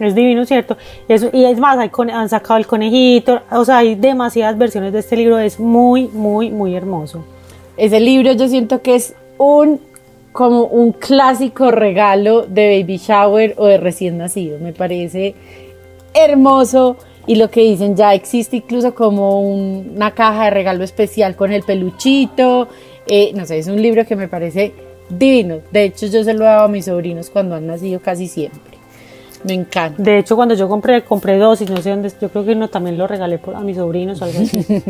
es 0.00 0.14
divino, 0.14 0.44
¿cierto? 0.44 0.76
y 1.08 1.44
es 1.44 1.58
más, 1.60 1.78
hay, 1.78 1.90
han 2.12 2.28
sacado 2.28 2.58
el 2.58 2.66
conejito, 2.66 3.42
o 3.52 3.64
sea, 3.64 3.78
hay 3.78 3.94
demasiadas 3.94 4.58
versiones 4.58 4.92
de 4.92 4.98
este 4.98 5.16
libro, 5.16 5.38
es 5.38 5.60
muy, 5.60 6.08
muy, 6.08 6.50
muy 6.50 6.74
hermoso. 6.74 7.24
Ese 7.76 8.00
libro 8.00 8.32
yo 8.32 8.48
siento 8.48 8.82
que 8.82 8.96
es 8.96 9.14
un 9.38 9.80
como 10.32 10.64
un 10.64 10.92
clásico 10.92 11.70
regalo 11.70 12.42
de 12.42 12.80
baby 12.80 12.98
shower 12.98 13.54
o 13.56 13.66
de 13.66 13.78
recién 13.78 14.18
nacido. 14.18 14.58
Me 14.58 14.72
parece 14.72 15.34
hermoso 16.14 16.96
y 17.26 17.36
lo 17.36 17.50
que 17.50 17.60
dicen 17.60 17.96
ya 17.96 18.14
existe 18.14 18.56
incluso 18.56 18.94
como 18.94 19.40
una 19.40 20.12
caja 20.12 20.44
de 20.44 20.50
regalo 20.50 20.84
especial 20.84 21.36
con 21.36 21.52
el 21.52 21.62
peluchito. 21.62 22.68
Eh, 23.06 23.32
no 23.34 23.46
sé, 23.46 23.58
es 23.58 23.66
un 23.66 23.80
libro 23.80 24.06
que 24.06 24.16
me 24.16 24.28
parece 24.28 24.72
divino. 25.08 25.58
De 25.70 25.84
hecho, 25.84 26.06
yo 26.06 26.24
se 26.24 26.34
lo 26.34 26.44
he 26.44 26.48
dado 26.48 26.64
a 26.64 26.68
mis 26.68 26.86
sobrinos 26.86 27.30
cuando 27.30 27.54
han 27.54 27.66
nacido 27.66 28.00
casi 28.00 28.28
siempre. 28.28 28.79
Me 29.42 29.54
encanta. 29.54 30.02
De 30.02 30.18
hecho, 30.18 30.36
cuando 30.36 30.54
yo 30.54 30.68
compré, 30.68 31.02
compré 31.02 31.38
dos 31.38 31.62
y 31.62 31.64
no 31.64 31.78
sé 31.78 31.90
dónde, 31.90 32.12
yo 32.20 32.28
creo 32.28 32.44
que 32.44 32.52
uno 32.52 32.68
también 32.68 32.98
lo 32.98 33.06
regalé 33.06 33.40
a 33.54 33.60
mis 33.60 33.76
sobrinos 33.76 34.20
o 34.20 34.26
algo 34.26 34.40
así. 34.40 34.66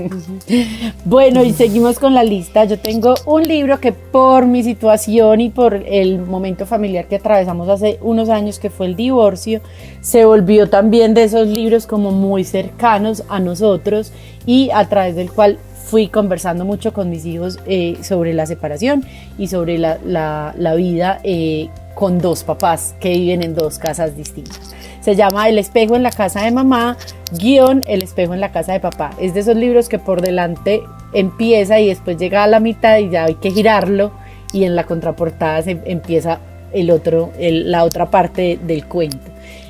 bueno, 1.05 1.45
y 1.45 1.53
seguimos 1.53 1.99
con 1.99 2.15
la 2.15 2.25
lista. 2.25 2.65
Yo 2.65 2.79
tengo 2.79 3.15
un 3.27 3.45
libro 3.45 3.79
que 3.79 3.93
por 3.93 4.47
mi 4.47 4.63
situación 4.63 5.41
y 5.41 5.51
por 5.51 5.75
el 5.75 6.19
momento 6.19 6.67
familiar 6.67 7.07
que 7.07 7.17
atravesamos 7.17 7.69
hace 7.69 7.99
unos 8.03 8.29
años, 8.29 8.59
que 8.59 8.71
fue 8.71 8.87
el 8.87 8.97
divorcio, 8.97 9.61
se 10.01 10.25
volvió 10.25 10.69
también 10.69 11.15
de 11.15 11.25
esos 11.25 11.47
libros 11.47 11.87
como 11.87 12.11
muy 12.11 12.45
cercanos 12.45 13.23
a 13.29 13.39
nosotros 13.39 14.13
y 14.47 14.71
a 14.73 14.89
través 14.89 15.15
del 15.15 15.31
cual 15.31 15.59
fui 15.91 16.07
conversando 16.07 16.65
mucho 16.65 16.93
con 16.93 17.11
mis 17.11 17.27
hijos 17.27 17.59
eh, 17.67 17.99
sobre 18.01 18.33
la 18.33 18.47
separación 18.47 19.05
y 19.37 19.49
sobre 19.49 19.77
la, 19.77 19.99
la, 20.05 20.75
vida 20.77 21.19
eh, 21.25 21.69
con 21.97 22.21
dos 22.21 22.45
papás 22.45 22.95
que 23.01 23.11
viven 23.11 23.43
en 23.43 23.57
dos 23.57 23.81
casas 23.81 24.17
distintas. 24.17 24.73
Se 25.01 25.17
llama 25.17 25.49
El 25.49 25.59
espejo 25.59 25.97
en 25.97 26.05
la 26.05 26.13
casa 26.13 26.45
de 26.45 26.53
mamá, 26.53 26.97
guion 27.33 27.83
El 27.89 28.05
espejo 28.05 28.35
en 28.35 28.41
la 28.41 28.53
casa 28.53 28.73
de 28.73 28.79
papá. 28.79 29.11
Es 29.21 29.35
de 29.35 29.41
esos 29.41 29.57
libros 29.57 29.89
que 29.89 29.99
por 29.99 30.23
delante 30.23 30.83
empieza 31.13 31.81
y 31.81 31.89
después 31.89 32.19
llega 32.19 32.45
a 32.45 32.47
la 32.47 32.61
mitad 32.61 32.99
y 32.99 33.11
ya 33.11 33.25
hay 33.25 33.35
que 33.35 33.51
girarlo 33.51 34.13
y 34.53 34.65
en 34.65 34.77
la 34.77 34.85
contraportada 34.85 35.63
se 35.63 35.81
empieza 35.87 36.39
el 36.73 36.93
otro, 36.93 37.33
la 37.41 37.83
otra 37.83 38.11
parte 38.11 38.61
del 38.63 38.87
cuento. 38.87 39.19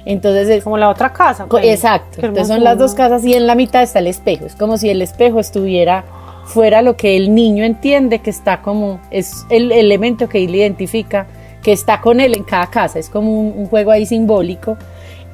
Entonces 0.04 0.49
es 0.49 0.64
como 0.64 0.76
la 0.76 0.90
otra 0.90 1.12
casa. 1.12 1.47
Pues. 1.47 1.64
Exacto. 1.64 2.18
Entonces 2.21 2.49
son 2.49 2.64
las 2.64 2.78
dos 2.78 2.94
casas 2.94 3.25
y 3.25 3.35
en 3.35 3.47
la 3.47 3.54
mitad 3.54 3.83
está 3.83 4.00
el 4.00 4.06
espejo. 4.06 4.47
Es 4.47 4.54
como 4.54 4.76
si 4.76 4.90
el 4.90 5.02
espejo 5.02 5.40
estuviera 5.40 6.04
fuera 6.50 6.83
lo 6.83 6.97
que 6.97 7.16
el 7.16 7.35
niño 7.35 7.64
entiende 7.64 8.19
que 8.19 8.30
está 8.30 8.61
como 8.61 9.00
es 9.11 9.47
el 9.50 9.73
elemento 9.73 10.28
que 10.28 10.45
él 10.45 10.54
identifica 10.54 11.26
que 11.62 11.73
está 11.73 12.00
con 12.00 12.21
él 12.21 12.35
en 12.35 12.42
cada 12.42 12.66
casa. 12.69 12.99
Es 12.99 13.09
como 13.09 13.40
un, 13.40 13.66
juego 13.66 13.90
ahí 13.90 14.07
simbólico. 14.07 14.76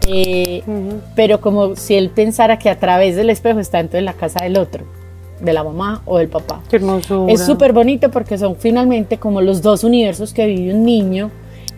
Eh, 0.08 0.62
pero 1.14 1.40
como 1.40 1.74
si 1.74 1.94
él 1.94 2.10
pensara 2.10 2.58
que 2.58 2.68
a 2.68 2.78
través 2.78 3.16
del 3.16 3.30
espejo 3.30 3.58
está 3.58 3.78
dentro 3.78 3.96
de 3.96 4.02
la 4.02 4.12
casa 4.12 4.44
del 4.44 4.56
otro, 4.56 4.84
de 5.40 5.52
la 5.52 5.64
mamá 5.64 6.02
o 6.04 6.18
del 6.18 6.28
papá. 6.28 6.60
Qué 6.68 6.76
hermosura. 6.76 7.32
Es 7.32 7.44
súper 7.44 7.72
bonito 7.72 8.10
porque 8.10 8.38
son 8.38 8.56
finalmente 8.56 9.18
como 9.18 9.40
los 9.40 9.62
dos 9.62 9.82
universos 9.82 10.32
que 10.32 10.46
vive 10.46 10.74
un 10.74 10.84
niño 10.84 11.30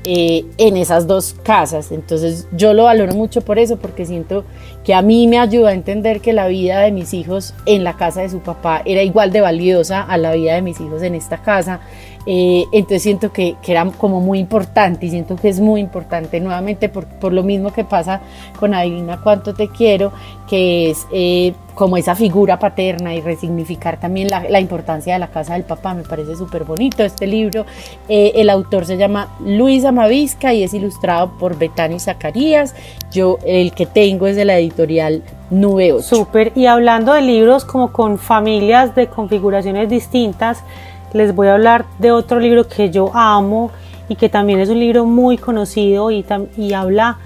eh, 0.04 0.44
en 0.58 0.76
esas 0.76 1.06
dos 1.06 1.34
casas. 1.42 1.92
Entonces 1.92 2.46
yo 2.52 2.74
lo 2.74 2.84
valoro 2.84 3.14
mucho 3.14 3.40
por 3.40 3.58
eso, 3.58 3.76
porque 3.76 4.06
siento 4.06 4.44
que 4.84 4.94
a 4.94 5.02
mí 5.02 5.26
me 5.26 5.38
ayuda 5.38 5.70
a 5.70 5.74
entender 5.74 6.20
que 6.20 6.32
la 6.32 6.48
vida 6.48 6.80
de 6.80 6.92
mis 6.92 7.12
hijos 7.14 7.54
en 7.66 7.84
la 7.84 7.96
casa 7.96 8.22
de 8.22 8.30
su 8.30 8.40
papá 8.40 8.82
era 8.84 9.02
igual 9.02 9.32
de 9.32 9.40
valiosa 9.40 10.00
a 10.02 10.16
la 10.16 10.32
vida 10.32 10.54
de 10.54 10.62
mis 10.62 10.80
hijos 10.80 11.02
en 11.02 11.14
esta 11.14 11.42
casa 11.42 11.80
eh, 12.30 12.66
entonces 12.72 13.02
siento 13.04 13.32
que, 13.32 13.56
era 13.66 13.86
como 13.86 14.20
muy 14.20 14.38
importante 14.38 15.06
y 15.06 15.10
siento 15.10 15.34
que 15.36 15.48
es 15.48 15.60
muy 15.60 15.80
importante 15.80 16.40
nuevamente 16.40 16.90
por, 16.90 17.06
por 17.06 17.32
lo 17.32 17.42
mismo 17.42 17.72
que 17.72 17.84
pasa 17.84 18.20
con 18.60 18.74
Adivina 18.74 19.18
cuánto 19.22 19.54
te 19.54 19.68
quiero, 19.68 20.12
que 20.46 20.90
es 20.90 21.06
eh, 21.10 21.54
como 21.74 21.96
esa 21.96 22.14
figura 22.14 22.58
paterna 22.58 23.14
y 23.14 23.22
resignificar 23.22 23.98
también 23.98 24.28
la, 24.28 24.42
la, 24.46 24.60
importancia 24.60 25.14
de 25.14 25.20
la 25.20 25.28
casa 25.28 25.54
del 25.54 25.62
papá. 25.62 25.94
Me 25.94 26.02
parece 26.02 26.36
súper 26.36 26.64
bonito 26.64 27.02
este 27.02 27.26
libro. 27.26 27.64
Eh, 28.10 28.32
el 28.34 28.50
autor 28.50 28.84
se 28.84 28.98
llama 28.98 29.34
Luis 29.40 29.86
Amavisca 29.86 30.52
y 30.52 30.64
es 30.64 30.74
ilustrado 30.74 31.30
por 31.38 31.56
Betani 31.56 31.98
Zacarías. 31.98 32.74
Yo 33.10 33.38
el 33.46 33.72
que 33.72 33.86
tengo 33.86 34.26
es 34.26 34.36
de 34.36 34.44
la 34.44 34.58
editorial 34.58 35.22
Nube 35.48 35.94
8. 35.94 36.02
Súper. 36.02 36.52
Y 36.54 36.66
hablando 36.66 37.14
de 37.14 37.22
libros 37.22 37.64
como 37.64 37.90
con 37.90 38.18
familias 38.18 38.94
de 38.94 39.06
configuraciones 39.06 39.88
distintas, 39.88 40.62
les 41.12 41.34
voy 41.34 41.48
a 41.48 41.54
hablar 41.54 41.86
de 41.98 42.12
otro 42.12 42.38
libro 42.40 42.68
que 42.68 42.90
yo 42.90 43.10
amo 43.14 43.70
y 44.08 44.16
que 44.16 44.28
también 44.28 44.60
es 44.60 44.68
un 44.68 44.78
libro 44.78 45.04
muy 45.04 45.38
conocido 45.38 46.10
y, 46.10 46.24
y 46.56 46.72
habla, 46.72 47.18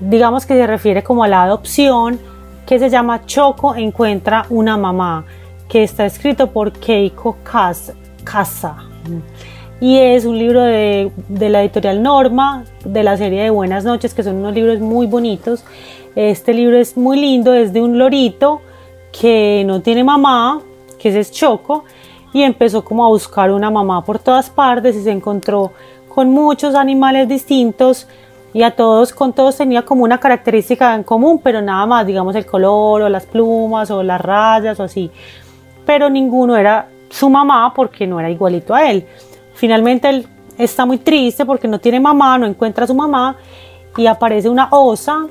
digamos 0.00 0.46
que 0.46 0.54
se 0.54 0.66
refiere 0.66 1.02
como 1.02 1.24
a 1.24 1.28
la 1.28 1.42
adopción, 1.42 2.18
que 2.66 2.78
se 2.78 2.90
llama 2.90 3.26
Choco 3.26 3.74
encuentra 3.74 4.46
una 4.50 4.76
mamá, 4.76 5.24
que 5.68 5.82
está 5.82 6.06
escrito 6.06 6.50
por 6.50 6.72
Keiko 6.72 7.38
casa. 7.42 8.76
Y 9.80 9.98
es 9.98 10.24
un 10.24 10.38
libro 10.38 10.62
de, 10.62 11.10
de 11.28 11.48
la 11.50 11.62
editorial 11.62 12.02
Norma, 12.02 12.64
de 12.84 13.02
la 13.02 13.16
serie 13.16 13.42
de 13.42 13.50
Buenas 13.50 13.84
noches, 13.84 14.14
que 14.14 14.22
son 14.22 14.36
unos 14.36 14.54
libros 14.54 14.78
muy 14.78 15.06
bonitos. 15.06 15.64
Este 16.14 16.54
libro 16.54 16.78
es 16.78 16.96
muy 16.96 17.18
lindo, 17.18 17.52
es 17.52 17.72
de 17.72 17.82
un 17.82 17.98
lorito 17.98 18.60
que 19.10 19.64
no 19.66 19.82
tiene 19.82 20.04
mamá, 20.04 20.60
que 21.00 21.18
es 21.18 21.32
Choco, 21.32 21.84
y 22.32 22.42
empezó 22.42 22.84
como 22.84 23.04
a 23.04 23.08
buscar 23.08 23.50
una 23.50 23.70
mamá 23.70 24.04
por 24.04 24.18
todas 24.18 24.50
partes 24.50 24.96
y 24.96 25.02
se 25.02 25.10
encontró 25.10 25.72
con 26.08 26.30
muchos 26.30 26.74
animales 26.74 27.28
distintos 27.28 28.06
y 28.54 28.62
a 28.62 28.70
todos, 28.72 29.12
con 29.12 29.32
todos 29.32 29.56
tenía 29.56 29.82
como 29.82 30.04
una 30.04 30.18
característica 30.18 30.94
en 30.94 31.04
común, 31.04 31.40
pero 31.42 31.62
nada 31.62 31.86
más, 31.86 32.06
digamos 32.06 32.34
el 32.36 32.44
color 32.44 33.02
o 33.02 33.08
las 33.08 33.24
plumas 33.24 33.90
o 33.90 34.02
las 34.02 34.20
rayas 34.20 34.78
o 34.78 34.82
así. 34.82 35.10
Pero 35.86 36.10
ninguno 36.10 36.56
era 36.56 36.88
su 37.08 37.30
mamá 37.30 37.72
porque 37.74 38.06
no 38.06 38.20
era 38.20 38.30
igualito 38.30 38.74
a 38.74 38.90
él. 38.90 39.06
Finalmente 39.54 40.08
él 40.08 40.26
está 40.58 40.84
muy 40.84 40.98
triste 40.98 41.46
porque 41.46 41.66
no 41.66 41.78
tiene 41.78 41.98
mamá, 41.98 42.38
no 42.38 42.46
encuentra 42.46 42.84
a 42.84 42.86
su 42.86 42.94
mamá 42.94 43.36
y 43.96 44.06
aparece 44.06 44.48
una 44.48 44.68
osa, 44.70 45.26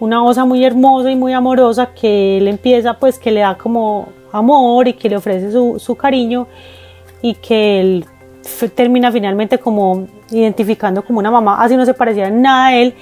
una 0.00 0.24
osa 0.24 0.44
muy 0.44 0.64
hermosa 0.64 1.10
y 1.10 1.16
muy 1.16 1.32
amorosa 1.32 1.94
que 1.94 2.38
él 2.38 2.48
empieza 2.48 2.94
pues 2.94 3.18
que 3.18 3.30
le 3.30 3.40
da 3.40 3.56
como 3.56 4.08
amor 4.32 4.88
y 4.88 4.94
que 4.94 5.08
le 5.08 5.16
ofrece 5.16 5.52
su, 5.52 5.78
su 5.78 5.94
cariño 5.94 6.46
y 7.22 7.34
que 7.34 7.80
él 7.80 8.04
termina 8.74 9.12
finalmente 9.12 9.58
como 9.58 10.06
identificando 10.30 11.02
como 11.02 11.18
una 11.18 11.30
mamá, 11.30 11.62
así 11.62 11.76
no 11.76 11.84
se 11.84 11.94
parecía 11.94 12.30
nada 12.30 12.68
a 12.68 12.76
él 12.76 12.94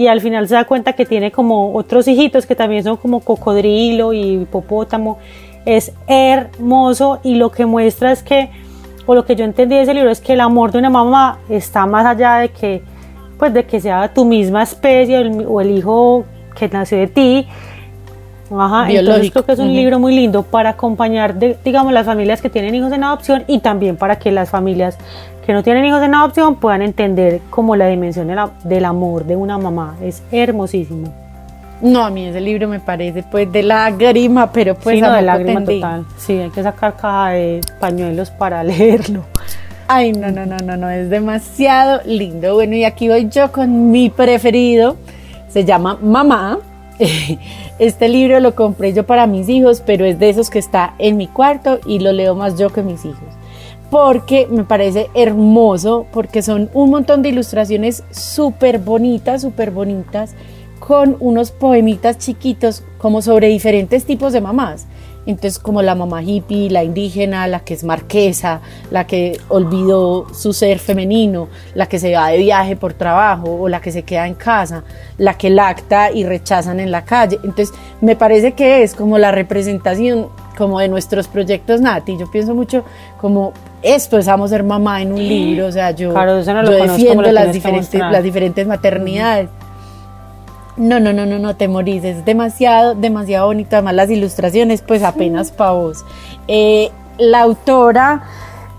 y 0.00 0.06
al 0.06 0.22
final 0.22 0.48
se 0.48 0.54
da 0.54 0.64
cuenta 0.64 0.94
que 0.94 1.04
tiene 1.04 1.30
como 1.30 1.74
otros 1.74 2.08
hijitos 2.08 2.46
que 2.46 2.54
también 2.54 2.82
son 2.82 2.96
como 2.96 3.20
cocodrilo 3.20 4.14
y 4.14 4.42
hipopótamo. 4.42 5.18
Es 5.66 5.92
hermoso 6.06 7.20
y 7.22 7.34
lo 7.34 7.50
que 7.50 7.66
muestra 7.66 8.10
es 8.10 8.22
que, 8.22 8.48
o 9.04 9.14
lo 9.14 9.26
que 9.26 9.36
yo 9.36 9.44
entendí 9.44 9.74
de 9.74 9.82
ese 9.82 9.92
libro 9.92 10.10
es 10.10 10.22
que 10.22 10.32
el 10.32 10.40
amor 10.40 10.72
de 10.72 10.78
una 10.78 10.88
mamá 10.88 11.40
está 11.50 11.84
más 11.84 12.06
allá 12.06 12.36
de 12.36 12.48
que, 12.48 12.82
pues 13.38 13.52
de 13.52 13.66
que 13.66 13.78
sea 13.78 14.14
tu 14.14 14.24
misma 14.24 14.62
especie 14.62 15.18
o 15.46 15.60
el 15.60 15.70
hijo 15.70 16.24
que 16.58 16.66
nació 16.68 16.96
de 16.96 17.06
ti, 17.06 17.46
Ajá, 18.58 18.90
entonces 18.90 19.30
creo 19.30 19.44
que 19.44 19.52
es 19.52 19.58
un 19.58 19.72
libro 19.72 19.98
muy 19.98 20.14
lindo 20.14 20.42
para 20.42 20.70
acompañar, 20.70 21.34
de, 21.34 21.56
digamos, 21.64 21.92
las 21.92 22.04
familias 22.04 22.40
que 22.42 22.50
tienen 22.50 22.74
hijos 22.74 22.92
en 22.92 23.04
adopción 23.04 23.44
y 23.46 23.60
también 23.60 23.96
para 23.96 24.18
que 24.18 24.32
las 24.32 24.50
familias 24.50 24.98
que 25.46 25.52
no 25.52 25.62
tienen 25.62 25.84
hijos 25.84 26.02
en 26.02 26.14
adopción 26.14 26.56
puedan 26.56 26.82
entender 26.82 27.40
como 27.50 27.76
la 27.76 27.86
dimensión 27.86 28.28
del 28.64 28.84
amor 28.84 29.24
de 29.24 29.36
una 29.36 29.56
mamá. 29.58 29.96
Es 30.02 30.22
hermosísimo. 30.32 31.12
No, 31.80 32.04
a 32.04 32.10
mí 32.10 32.26
ese 32.26 32.40
libro 32.40 32.68
me 32.68 32.80
parece 32.80 33.22
pues 33.22 33.50
de 33.50 33.62
lágrima, 33.62 34.52
pero 34.52 34.74
pues 34.74 34.96
sí, 34.96 35.00
no, 35.00 35.12
de 35.12 35.22
lágrima 35.22 35.64
total. 35.64 36.04
Sí, 36.18 36.38
hay 36.38 36.50
que 36.50 36.62
sacar 36.62 36.94
caja 36.96 37.30
de 37.30 37.60
pañuelos 37.78 38.30
para 38.30 38.62
leerlo. 38.64 39.24
Ay, 39.88 40.12
no, 40.12 40.30
no, 40.30 40.44
no, 40.44 40.56
no, 40.58 40.76
no, 40.76 40.90
es 40.90 41.08
demasiado 41.08 42.00
lindo. 42.04 42.54
Bueno, 42.54 42.76
y 42.76 42.84
aquí 42.84 43.08
voy 43.08 43.28
yo 43.28 43.50
con 43.50 43.90
mi 43.90 44.10
preferido. 44.10 44.96
Se 45.48 45.64
llama 45.64 45.98
Mamá 46.00 46.58
Este 47.78 48.08
libro 48.08 48.40
lo 48.40 48.54
compré 48.54 48.92
yo 48.92 49.06
para 49.06 49.26
mis 49.26 49.48
hijos, 49.48 49.82
pero 49.84 50.04
es 50.04 50.18
de 50.18 50.28
esos 50.28 50.50
que 50.50 50.58
está 50.58 50.94
en 50.98 51.16
mi 51.16 51.26
cuarto 51.26 51.80
y 51.86 51.98
lo 51.98 52.12
leo 52.12 52.34
más 52.34 52.58
yo 52.58 52.70
que 52.70 52.82
mis 52.82 53.04
hijos. 53.04 53.28
Porque 53.90 54.46
me 54.50 54.64
parece 54.64 55.08
hermoso, 55.14 56.06
porque 56.12 56.42
son 56.42 56.70
un 56.74 56.90
montón 56.90 57.22
de 57.22 57.30
ilustraciones 57.30 58.04
súper 58.10 58.78
bonitas, 58.78 59.42
súper 59.42 59.70
bonitas, 59.70 60.34
con 60.78 61.16
unos 61.20 61.50
poemitas 61.50 62.18
chiquitos 62.18 62.82
como 62.98 63.22
sobre 63.22 63.48
diferentes 63.48 64.04
tipos 64.04 64.32
de 64.32 64.40
mamás. 64.40 64.86
Entonces, 65.26 65.58
como 65.58 65.82
la 65.82 65.94
mamá 65.94 66.22
hippie, 66.22 66.70
la 66.70 66.82
indígena, 66.82 67.46
la 67.46 67.60
que 67.60 67.74
es 67.74 67.84
marquesa, 67.84 68.60
la 68.90 69.06
que 69.06 69.38
olvidó 69.48 70.26
su 70.34 70.52
ser 70.52 70.78
femenino, 70.78 71.48
la 71.74 71.86
que 71.86 71.98
se 71.98 72.14
va 72.14 72.28
de 72.28 72.38
viaje 72.38 72.76
por 72.76 72.94
trabajo 72.94 73.54
o 73.60 73.68
la 73.68 73.80
que 73.80 73.92
se 73.92 74.02
queda 74.02 74.26
en 74.26 74.34
casa, 74.34 74.82
la 75.18 75.34
que 75.34 75.50
lacta 75.50 76.10
y 76.10 76.24
rechazan 76.24 76.80
en 76.80 76.90
la 76.90 77.04
calle. 77.04 77.38
Entonces, 77.44 77.72
me 78.00 78.16
parece 78.16 78.52
que 78.52 78.82
es 78.82 78.94
como 78.94 79.18
la 79.18 79.30
representación 79.30 80.28
como 80.56 80.80
de 80.80 80.88
nuestros 80.88 81.28
proyectos 81.28 81.80
Nati. 81.80 82.18
Yo 82.18 82.30
pienso 82.30 82.54
mucho 82.54 82.84
como 83.20 83.52
esto 83.82 84.18
es 84.18 84.28
Amo 84.28 84.46
ser 84.46 84.62
mamá 84.62 85.00
en 85.00 85.12
un 85.12 85.26
libro, 85.26 85.66
o 85.66 85.72
sea, 85.72 85.90
yo, 85.92 86.12
defiendo 86.12 87.32
las 87.32 87.52
diferentes, 87.52 88.00
las 88.00 88.22
diferentes 88.22 88.66
maternidades. 88.66 89.48
No, 90.76 91.00
no, 91.00 91.12
no, 91.12 91.26
no, 91.26 91.38
no 91.38 91.56
te 91.56 91.68
morís. 91.68 92.04
Es 92.04 92.24
demasiado, 92.24 92.94
demasiado 92.94 93.46
bonito. 93.46 93.76
Además, 93.76 93.94
las 93.94 94.10
ilustraciones, 94.10 94.82
pues 94.82 95.02
apenas 95.02 95.50
para 95.50 95.72
vos. 95.72 96.04
Eh, 96.48 96.90
la 97.18 97.42
autora, 97.42 98.22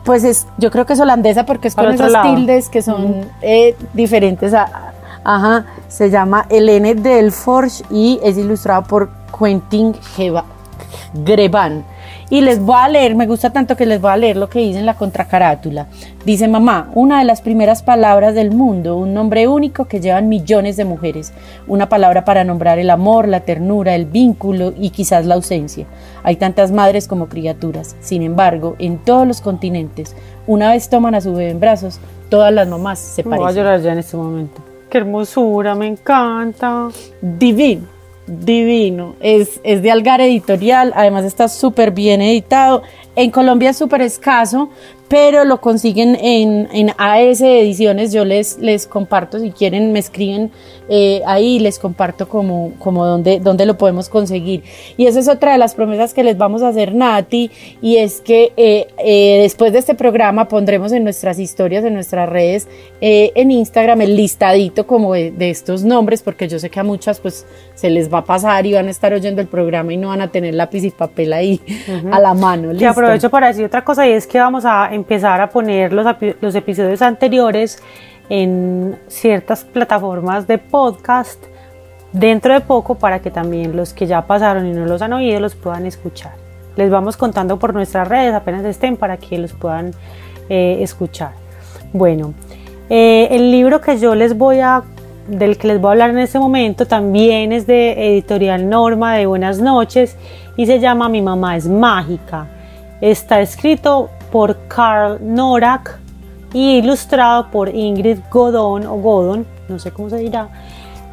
pues 0.03 0.23
es, 0.23 0.47
yo 0.57 0.71
creo 0.71 0.85
que 0.85 0.93
es 0.93 0.99
holandesa 0.99 1.45
porque 1.45 1.67
es 1.67 1.75
con 1.75 1.91
esas 1.91 2.23
tildes 2.23 2.69
que 2.69 2.81
son 2.81 3.25
eh, 3.41 3.75
diferentes. 3.93 4.53
ajá, 5.23 5.65
se 5.87 6.09
llama 6.09 6.47
Helene 6.49 6.95
Delforge 6.95 7.83
y 7.91 8.19
es 8.23 8.37
ilustrado 8.37 8.83
por 8.83 9.09
Quentin 9.37 9.95
Greban. 11.13 11.85
Y 12.31 12.39
les 12.39 12.61
voy 12.61 12.77
a 12.79 12.87
leer, 12.87 13.13
me 13.13 13.27
gusta 13.27 13.49
tanto 13.49 13.75
que 13.75 13.85
les 13.85 13.99
voy 13.99 14.09
a 14.09 14.15
leer 14.15 14.37
lo 14.37 14.47
que 14.47 14.59
dice 14.59 14.79
en 14.79 14.85
la 14.85 14.93
contracarátula. 14.93 15.87
Dice 16.25 16.47
mamá, 16.47 16.89
una 16.95 17.19
de 17.19 17.25
las 17.25 17.41
primeras 17.41 17.83
palabras 17.83 18.33
del 18.35 18.51
mundo, 18.51 18.95
un 18.95 19.13
nombre 19.13 19.49
único 19.49 19.83
que 19.83 19.99
llevan 19.99 20.29
millones 20.29 20.77
de 20.77 20.85
mujeres, 20.85 21.33
una 21.67 21.89
palabra 21.89 22.23
para 22.23 22.45
nombrar 22.45 22.79
el 22.79 22.89
amor, 22.89 23.27
la 23.27 23.41
ternura, 23.41 23.95
el 23.95 24.05
vínculo 24.05 24.73
y 24.79 24.91
quizás 24.91 25.25
la 25.25 25.35
ausencia. 25.35 25.87
Hay 26.23 26.37
tantas 26.37 26.71
madres 26.71 27.05
como 27.05 27.27
criaturas. 27.27 27.97
Sin 27.99 28.21
embargo, 28.21 28.77
en 28.79 28.99
todos 28.99 29.27
los 29.27 29.41
continentes, 29.41 30.15
una 30.47 30.71
vez 30.71 30.87
toman 30.87 31.15
a 31.15 31.21
su 31.21 31.33
bebé 31.33 31.49
en 31.49 31.59
brazos, 31.59 31.99
todas 32.29 32.53
las 32.53 32.65
mamás 32.69 32.99
se 32.99 33.25
parecen. 33.25 33.43
Voy 33.43 33.51
a 33.51 33.55
llorar 33.55 33.81
ya 33.81 33.91
en 33.91 33.99
este 33.99 34.15
momento. 34.15 34.61
Qué 34.89 34.99
hermosura, 34.99 35.75
me 35.75 35.87
encanta. 35.87 36.87
Divino 37.21 38.00
divino. 38.27 39.15
Es, 39.19 39.59
es 39.63 39.81
de 39.81 39.91
Algar 39.91 40.21
Editorial, 40.21 40.93
además 40.95 41.25
está 41.25 41.47
súper 41.47 41.91
bien 41.91 42.21
editado. 42.21 42.83
En 43.15 43.31
Colombia 43.31 43.71
es 43.71 43.77
súper 43.77 44.01
escaso, 44.01 44.69
pero 45.07 45.43
lo 45.43 45.59
consiguen 45.59 46.15
en, 46.21 46.69
en 46.71 46.91
AS 46.97 47.41
Ediciones. 47.41 48.13
Yo 48.13 48.23
les, 48.23 48.57
les 48.59 48.87
comparto, 48.87 49.39
si 49.39 49.51
quieren, 49.51 49.91
me 49.91 49.99
escriben 49.99 50.51
eh, 50.93 51.21
ahí 51.25 51.57
les 51.59 51.79
comparto 51.79 52.27
como, 52.27 52.73
como 52.77 53.05
dónde, 53.05 53.39
dónde 53.39 53.65
lo 53.65 53.77
podemos 53.77 54.09
conseguir. 54.09 54.61
Y 54.97 55.05
esa 55.05 55.21
es 55.21 55.29
otra 55.29 55.53
de 55.53 55.57
las 55.57 55.73
promesas 55.73 56.13
que 56.13 56.21
les 56.21 56.37
vamos 56.37 56.61
a 56.63 56.67
hacer, 56.67 56.93
Nati, 56.93 57.49
y 57.81 57.95
es 57.95 58.19
que 58.19 58.51
eh, 58.57 58.87
eh, 58.97 59.39
después 59.41 59.71
de 59.71 59.79
este 59.79 59.95
programa 59.95 60.49
pondremos 60.49 60.91
en 60.91 61.05
nuestras 61.05 61.39
historias, 61.39 61.85
en 61.85 61.93
nuestras 61.93 62.27
redes, 62.27 62.67
en 62.99 63.51
Instagram, 63.51 64.01
el 64.01 64.17
listadito 64.17 64.85
como 64.85 65.13
de, 65.13 65.49
estos 65.49 65.85
nombres, 65.85 66.21
porque 66.21 66.49
yo 66.49 66.59
sé 66.59 66.69
que 66.69 66.81
a 66.81 66.83
muchas 66.83 67.21
pues 67.21 67.45
se 67.73 67.89
les 67.89 68.13
va 68.13 68.19
a 68.19 68.25
pasar 68.25 68.65
y 68.65 68.73
van 68.73 68.87
a 68.87 68.91
estar 68.91 69.13
oyendo 69.13 69.39
el 69.39 69.47
programa 69.47 69.93
y 69.93 69.97
no 69.97 70.09
van 70.09 70.19
a 70.19 70.27
tener 70.27 70.53
lápiz 70.55 70.83
y 70.83 70.91
papel 70.91 71.31
ahí 71.31 71.61
a 72.11 72.19
la 72.19 72.33
mano. 72.33 72.73
Y 72.73 72.83
aprovecho 72.83 73.29
para 73.29 73.47
decir 73.47 73.63
otra 73.63 73.85
cosa 73.85 74.05
y 74.05 74.11
es 74.11 74.27
que 74.27 74.39
vamos 74.39 74.65
a 74.65 74.93
empezar 74.93 75.39
a 75.39 75.49
poner 75.49 75.93
los, 75.93 76.05
los 76.41 76.53
episodios 76.53 77.01
anteriores 77.01 77.81
en 78.29 78.99
ciertas 79.07 79.63
plataformas 79.63 80.47
de 80.47 80.57
podcast 80.57 81.43
dentro 82.13 82.53
de 82.53 82.61
poco 82.61 82.95
para 82.95 83.19
que 83.21 83.31
también 83.31 83.75
los 83.75 83.93
que 83.93 84.05
ya 84.05 84.25
pasaron 84.25 84.67
y 84.67 84.73
no 84.73 84.85
los 84.85 85.01
han 85.01 85.13
oído 85.13 85.39
los 85.39 85.55
puedan 85.55 85.85
escuchar. 85.85 86.33
Les 86.75 86.89
vamos 86.89 87.17
contando 87.17 87.59
por 87.59 87.73
nuestras 87.73 88.07
redes 88.07 88.33
apenas 88.33 88.63
estén 88.65 88.97
para 88.97 89.17
que 89.17 89.37
los 89.37 89.53
puedan 89.53 89.91
eh, 90.49 90.77
escuchar. 90.81 91.31
Bueno, 91.93 92.33
eh, 92.89 93.27
el 93.31 93.51
libro 93.51 93.81
que 93.81 93.97
yo 93.97 94.15
les 94.15 94.37
voy 94.37 94.59
a 94.59 94.83
del 95.27 95.57
que 95.57 95.67
les 95.67 95.79
voy 95.79 95.89
a 95.89 95.91
hablar 95.91 96.09
en 96.09 96.19
este 96.19 96.39
momento 96.39 96.85
también 96.87 97.51
es 97.51 97.67
de 97.67 98.13
editorial 98.13 98.67
Norma 98.67 99.15
de 99.15 99.27
Buenas 99.27 99.59
noches 99.59 100.17
y 100.57 100.65
se 100.65 100.79
llama 100.79 101.09
Mi 101.09 101.21
mamá 101.21 101.55
es 101.55 101.67
mágica. 101.67 102.47
Está 102.99 103.41
escrito 103.41 104.09
por 104.31 104.57
Carl 104.67 105.19
Norak 105.21 105.99
y 106.53 106.77
ilustrado 106.77 107.49
por 107.49 107.69
Ingrid 107.69 108.19
Godon 108.29 108.85
o 108.85 108.95
Godon, 108.95 109.45
no 109.69 109.79
sé 109.79 109.91
cómo 109.91 110.09
se 110.09 110.17
dirá. 110.17 110.49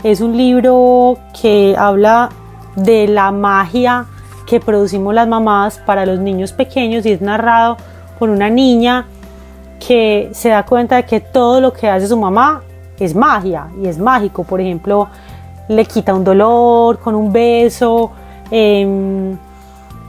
Es 0.02 0.20
un 0.20 0.36
libro 0.36 1.18
que 1.40 1.74
habla 1.76 2.30
de 2.76 3.08
la 3.08 3.30
magia 3.32 4.06
que 4.46 4.60
producimos 4.60 5.14
las 5.14 5.28
mamás 5.28 5.78
para 5.84 6.06
los 6.06 6.18
niños 6.20 6.52
pequeños 6.52 7.04
y 7.04 7.12
es 7.12 7.20
narrado 7.20 7.76
por 8.18 8.30
una 8.30 8.48
niña 8.48 9.06
que 9.84 10.30
se 10.32 10.48
da 10.48 10.64
cuenta 10.64 10.96
de 10.96 11.04
que 11.04 11.20
todo 11.20 11.60
lo 11.60 11.72
que 11.72 11.88
hace 11.88 12.08
su 12.08 12.16
mamá 12.16 12.62
es 12.98 13.14
magia 13.14 13.68
y 13.80 13.86
es 13.86 13.98
mágico. 13.98 14.44
Por 14.44 14.60
ejemplo, 14.60 15.08
le 15.68 15.84
quita 15.84 16.14
un 16.14 16.24
dolor 16.24 16.98
con 16.98 17.14
un 17.14 17.32
beso, 17.32 18.10
em, 18.50 19.36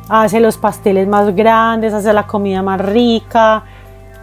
hace 0.08 0.40
los 0.40 0.58
pasteles 0.58 1.08
más 1.08 1.36
grandes, 1.36 1.94
hace 1.94 2.14
la 2.14 2.26
comida 2.26 2.62
más 2.62 2.82
rica. 2.82 3.64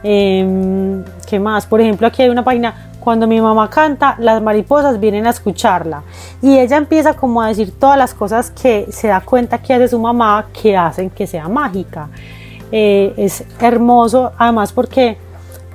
Em, 0.08 1.02
¿Qué 1.26 1.40
más? 1.40 1.66
Por 1.66 1.80
ejemplo, 1.80 2.06
aquí 2.06 2.22
hay 2.22 2.28
una 2.28 2.44
página, 2.44 2.92
cuando 3.00 3.26
mi 3.26 3.40
mamá 3.40 3.68
canta, 3.68 4.14
las 4.20 4.40
mariposas 4.40 5.00
vienen 5.00 5.26
a 5.26 5.30
escucharla. 5.30 6.04
Y 6.40 6.56
ella 6.60 6.76
empieza 6.76 7.14
como 7.14 7.42
a 7.42 7.48
decir 7.48 7.72
todas 7.76 7.98
las 7.98 8.14
cosas 8.14 8.52
que 8.52 8.86
se 8.90 9.08
da 9.08 9.20
cuenta 9.20 9.58
que 9.58 9.75
hace 9.75 9.88
su 9.88 9.98
mamá 9.98 10.46
que 10.52 10.76
hacen 10.76 11.10
que 11.10 11.26
sea 11.26 11.48
mágica. 11.48 12.08
eh, 12.70 13.14
es 13.16 13.44
hermoso, 13.60 14.30
además 14.38 14.72
porque 14.72 15.18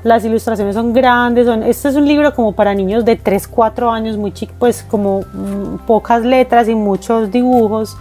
las 0.03 0.23
ilustraciones 0.25 0.75
son 0.75 0.93
grandes, 0.93 1.45
son, 1.45 1.63
este 1.63 1.89
es 1.89 1.95
un 1.95 2.07
libro 2.07 2.33
como 2.33 2.53
para 2.53 2.73
niños 2.73 3.03
de 3.03 3.17
3, 3.17 3.47
4 3.49 3.91
años, 3.91 4.17
muy 4.17 4.31
chico, 4.31 4.53
pues 4.59 4.83
como 4.83 5.21
mm, 5.21 5.85
pocas 5.87 6.23
letras 6.23 6.67
y 6.69 6.75
muchos 6.75 7.31
dibujos, 7.31 7.97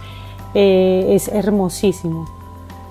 eh, 0.53 1.07
es 1.09 1.27
hermosísimo. 1.27 2.40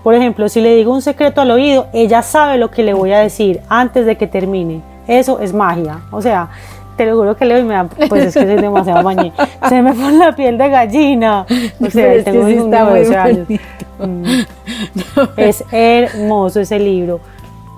Por 0.02 0.14
ejemplo, 0.14 0.48
si 0.48 0.60
le 0.60 0.74
digo 0.74 0.94
un 0.94 1.02
secreto 1.02 1.40
al 1.40 1.50
oído, 1.50 1.88
ella 1.92 2.22
sabe 2.22 2.58
lo 2.58 2.70
que 2.70 2.82
le 2.82 2.94
voy 2.94 3.12
a 3.12 3.18
decir 3.18 3.60
antes 3.68 4.06
de 4.06 4.16
que 4.16 4.26
termine. 4.26 4.80
Eso 5.06 5.40
es 5.40 5.52
magia. 5.52 6.00
O 6.10 6.22
sea, 6.22 6.48
te 6.96 7.06
lo 7.06 7.16
juro 7.16 7.36
que 7.36 7.44
leo 7.44 7.58
y 7.58 7.62
me 7.62 7.74
da, 7.74 7.84
pues 8.08 8.26
es 8.26 8.34
que 8.34 8.46
soy 8.46 8.56
demasiado 8.56 9.02
mañé. 9.02 9.32
Se 9.68 9.82
me 9.82 9.92
pone 9.92 10.18
la 10.18 10.34
piel 10.34 10.56
de 10.58 10.68
gallina. 10.68 11.46
O 11.80 11.90
sea, 11.90 12.22
tengo 12.24 12.44
un 12.44 12.74
años. 12.74 13.48
Mm. 13.98 14.24
Es 15.36 15.64
hermoso 15.70 16.60
ese 16.60 16.78
libro. 16.78 17.20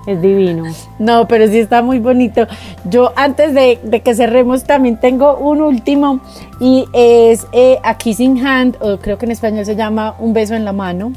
Es 0.06 0.20
divino. 0.20 0.64
No, 0.98 1.28
pero 1.28 1.46
sí 1.46 1.58
está 1.58 1.82
muy 1.82 2.00
bonito. 2.00 2.46
Yo 2.84 3.12
antes 3.14 3.54
de, 3.54 4.02
que 4.04 4.14
cerremos 4.14 4.64
también 4.64 4.98
tengo 4.98 5.36
un 5.36 5.60
último 5.60 6.20
y 6.58 6.86
es 6.92 7.46
eh, 7.52 7.78
A 7.84 7.96
Kissing 7.96 8.44
Hand, 8.44 8.76
o 8.80 8.98
creo 8.98 9.18
que 9.18 9.26
en 9.26 9.32
español 9.32 9.64
se 9.64 9.76
llama 9.76 10.16
Un 10.18 10.32
beso 10.32 10.54
en 10.54 10.64
la 10.64 10.72
mano, 10.72 11.12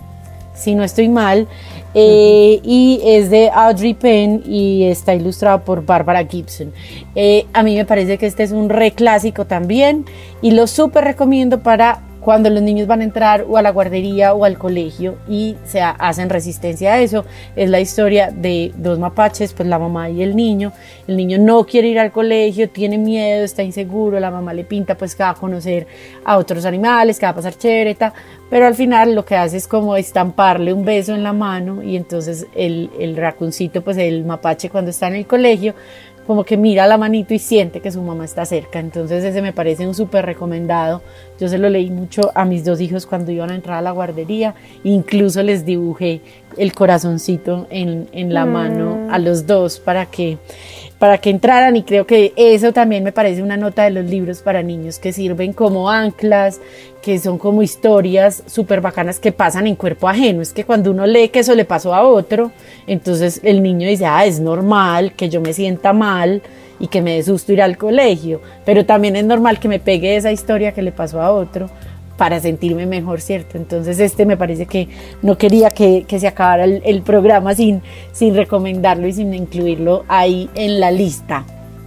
si 0.56 0.76
no 0.76 0.84
estoy 0.84 1.10
mal. 1.10 1.48
Eh, 1.98 2.60
y 2.64 3.00
es 3.06 3.30
de 3.30 3.50
Audrey 3.50 3.94
Penn 3.94 4.44
y 4.46 4.84
está 4.84 5.16
ilustrado 5.16 5.64
por 5.64 5.86
Barbara 5.86 6.26
Gibson. 6.26 6.74
Eh, 7.16 7.46
a 7.54 7.64
mí 7.64 7.76
me 7.76 7.86
parece 7.86 8.18
que 8.18 8.26
este 8.26 8.44
es 8.44 8.52
un 8.52 8.68
re 8.68 8.92
clásico 8.92 9.46
también 9.46 10.06
y 10.42 10.52
lo 10.52 10.68
súper 10.68 11.06
recomiendo 11.06 11.62
para 11.64 12.02
cuando 12.26 12.50
los 12.50 12.64
niños 12.64 12.88
van 12.88 13.02
a 13.02 13.04
entrar 13.04 13.46
o 13.48 13.56
a 13.56 13.62
la 13.62 13.70
guardería 13.70 14.34
o 14.34 14.46
al 14.46 14.58
colegio 14.58 15.20
y 15.30 15.58
se 15.64 15.80
hacen 15.80 16.28
resistencia 16.28 16.94
a 16.94 17.00
eso. 17.00 17.24
Es 17.56 17.70
la 17.70 17.80
historia 17.80 18.32
de 18.32 18.72
dos 18.76 18.98
mapaches, 18.98 19.54
pues 19.54 19.70
la 19.70 19.78
mamá 19.78 20.10
y 20.10 20.24
el 20.24 20.36
niño. 20.36 20.72
El 21.08 21.18
niño 21.18 21.38
no 21.38 21.64
quiere 21.66 21.88
ir 21.88 22.00
al 22.00 22.12
colegio, 22.12 22.68
tiene 22.68 22.98
miedo, 22.98 23.44
está 23.44 23.62
inseguro, 23.62 24.20
la 24.20 24.32
mamá 24.32 24.56
le 24.56 24.64
pinta 24.64 24.98
pues 24.98 25.14
que 25.14 25.22
va 25.22 25.30
a 25.30 25.34
conocer 25.36 25.86
a 26.26 26.38
otros 26.38 26.66
animales, 26.66 27.20
que 27.20 27.28
va 27.28 27.34
a 27.34 27.36
pasar 27.36 27.56
chévere, 27.60 27.96
pero 28.50 28.66
al 28.66 28.74
final 28.74 29.14
lo 29.14 29.24
que 29.24 29.36
hace 29.36 29.58
es 29.58 29.68
como 29.68 29.96
estamparle 29.96 30.74
un 30.74 30.84
beso 30.84 31.14
en 31.14 31.22
la 31.22 31.34
mano 31.34 31.84
y 31.84 31.96
entonces 31.96 32.48
el, 32.56 32.90
el 33.00 33.16
racuncito, 33.18 33.84
pues 33.84 33.98
el 33.98 34.26
mapache 34.26 34.72
cuando 34.72 34.90
está 34.90 35.10
en 35.10 35.16
el 35.16 35.28
colegio, 35.28 35.76
como 36.28 36.44
que 36.44 36.58
mira 36.58 36.88
la 36.88 36.98
manito 36.98 37.34
y 37.34 37.40
siente 37.40 37.82
que 37.82 37.92
su 37.92 38.02
mamá 38.02 38.26
está 38.26 38.46
cerca. 38.46 38.80
Entonces 38.80 39.24
ese 39.24 39.42
me 39.42 39.54
parece 39.54 39.88
un 39.88 39.94
súper 39.94 40.26
recomendado. 40.26 41.02
Yo 41.40 41.48
se 41.48 41.58
lo 41.58 41.70
leí 41.70 41.90
mucho 41.90 42.32
a 42.36 42.46
mis 42.46 42.64
dos 42.64 42.82
hijos 42.82 43.06
cuando 43.06 43.32
iban 43.32 43.52
a 43.52 43.56
entrar 43.56 43.78
a 43.78 43.82
la 43.82 43.92
guardería. 43.92 44.56
Incluso 44.84 45.44
les 45.44 45.66
dibujé 45.66 46.22
el 46.58 46.74
corazoncito 46.74 47.68
en, 47.70 48.08
en 48.12 48.34
la 48.34 48.46
mano 48.46 49.08
a 49.12 49.20
los 49.20 49.46
dos 49.46 49.80
para 49.80 50.06
que 50.06 50.38
para 51.06 51.20
que 51.20 51.30
entraran 51.30 51.76
y 51.76 51.84
creo 51.84 52.08
que 52.08 52.34
eso 52.36 52.74
también 52.74 53.04
me 53.04 53.12
parece 53.12 53.44
una 53.44 53.58
nota 53.58 53.84
de 53.84 53.92
los 53.92 54.06
libros 54.06 54.42
para 54.42 54.64
niños 54.64 54.98
que 54.98 55.14
sirven 55.14 55.54
como 55.54 55.88
anclas, 55.88 56.60
que 57.04 57.20
son 57.20 57.38
como 57.38 57.62
historias 57.62 58.42
súper 58.48 58.82
bacanas 58.82 59.20
que 59.20 59.32
pasan 59.32 59.68
en 59.68 59.76
cuerpo 59.76 60.10
ajeno. 60.10 60.42
Es 60.42 60.52
que 60.52 60.64
cuando 60.64 60.90
uno 60.90 61.06
lee 61.06 61.30
que 61.30 61.42
eso 61.42 61.54
le 61.54 61.64
pasó 61.64 61.94
a 61.94 62.02
otro, 62.02 62.52
entonces 62.88 63.40
el 63.44 63.62
niño 63.62 63.88
dice, 63.88 64.08
ah, 64.08 64.26
es 64.26 64.40
normal 64.40 65.14
que 65.14 65.30
yo 65.30 65.42
me 65.42 65.54
sienta 65.54 65.94
mal 65.94 66.42
y 66.80 66.88
que 66.88 67.04
me 67.04 67.14
dé 67.14 67.22
susto 67.22 67.54
ir 67.54 67.62
al 67.62 67.78
colegio, 67.78 68.42
pero 68.66 68.84
también 68.88 69.16
es 69.16 69.26
normal 69.26 69.60
que 69.60 69.68
me 69.68 69.78
pegue 69.78 70.16
esa 70.16 70.32
historia 70.32 70.72
que 70.72 70.82
le 70.82 70.92
pasó 70.92 71.22
a 71.22 71.32
otro 71.32 71.70
para 72.18 72.40
sentirme 72.40 72.86
mejor, 72.86 73.22
¿cierto? 73.22 73.58
Entonces 73.58 74.00
este 74.00 74.26
me 74.26 74.38
parece 74.38 74.66
que 74.66 74.88
no 75.22 75.38
quería 75.38 75.70
que, 75.70 76.06
se 76.08 76.28
acabara 76.28 76.64
el, 76.64 77.02
programa 77.02 77.54
sin, 77.56 77.82
sin 78.12 78.36
recomendarlo 78.36 79.08
y 79.08 79.14
sin 79.14 79.34
incluirlo 79.34 80.06
ahí 80.08 80.50
en 80.56 80.80
la 80.80 80.92
lista. 80.92 81.44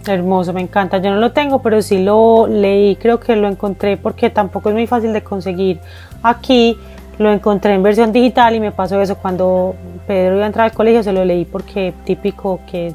Hermoso, 0.07 0.53
me 0.53 0.61
encanta. 0.61 0.99
Yo 0.99 1.09
no 1.11 1.17
lo 1.17 1.31
tengo, 1.31 1.61
pero 1.61 1.81
sí 1.81 2.01
lo 2.01 2.47
leí, 2.47 2.95
creo 2.95 3.19
que 3.19 3.35
lo 3.35 3.47
encontré 3.47 3.97
porque 3.97 4.29
tampoco 4.29 4.69
es 4.69 4.75
muy 4.75 4.87
fácil 4.87 5.13
de 5.13 5.23
conseguir 5.23 5.79
aquí. 6.23 6.77
Lo 7.17 7.31
encontré 7.31 7.73
en 7.73 7.83
versión 7.83 8.13
digital 8.13 8.55
y 8.55 8.59
me 8.59 8.71
pasó 8.71 9.01
eso 9.01 9.17
cuando 9.17 9.75
Pedro 10.07 10.35
iba 10.35 10.45
a 10.45 10.47
entrar 10.47 10.65
al 10.65 10.71
colegio, 10.71 11.03
se 11.03 11.11
lo 11.11 11.25
leí 11.25 11.43
porque 11.43 11.93
típico 12.05 12.61
que 12.71 12.93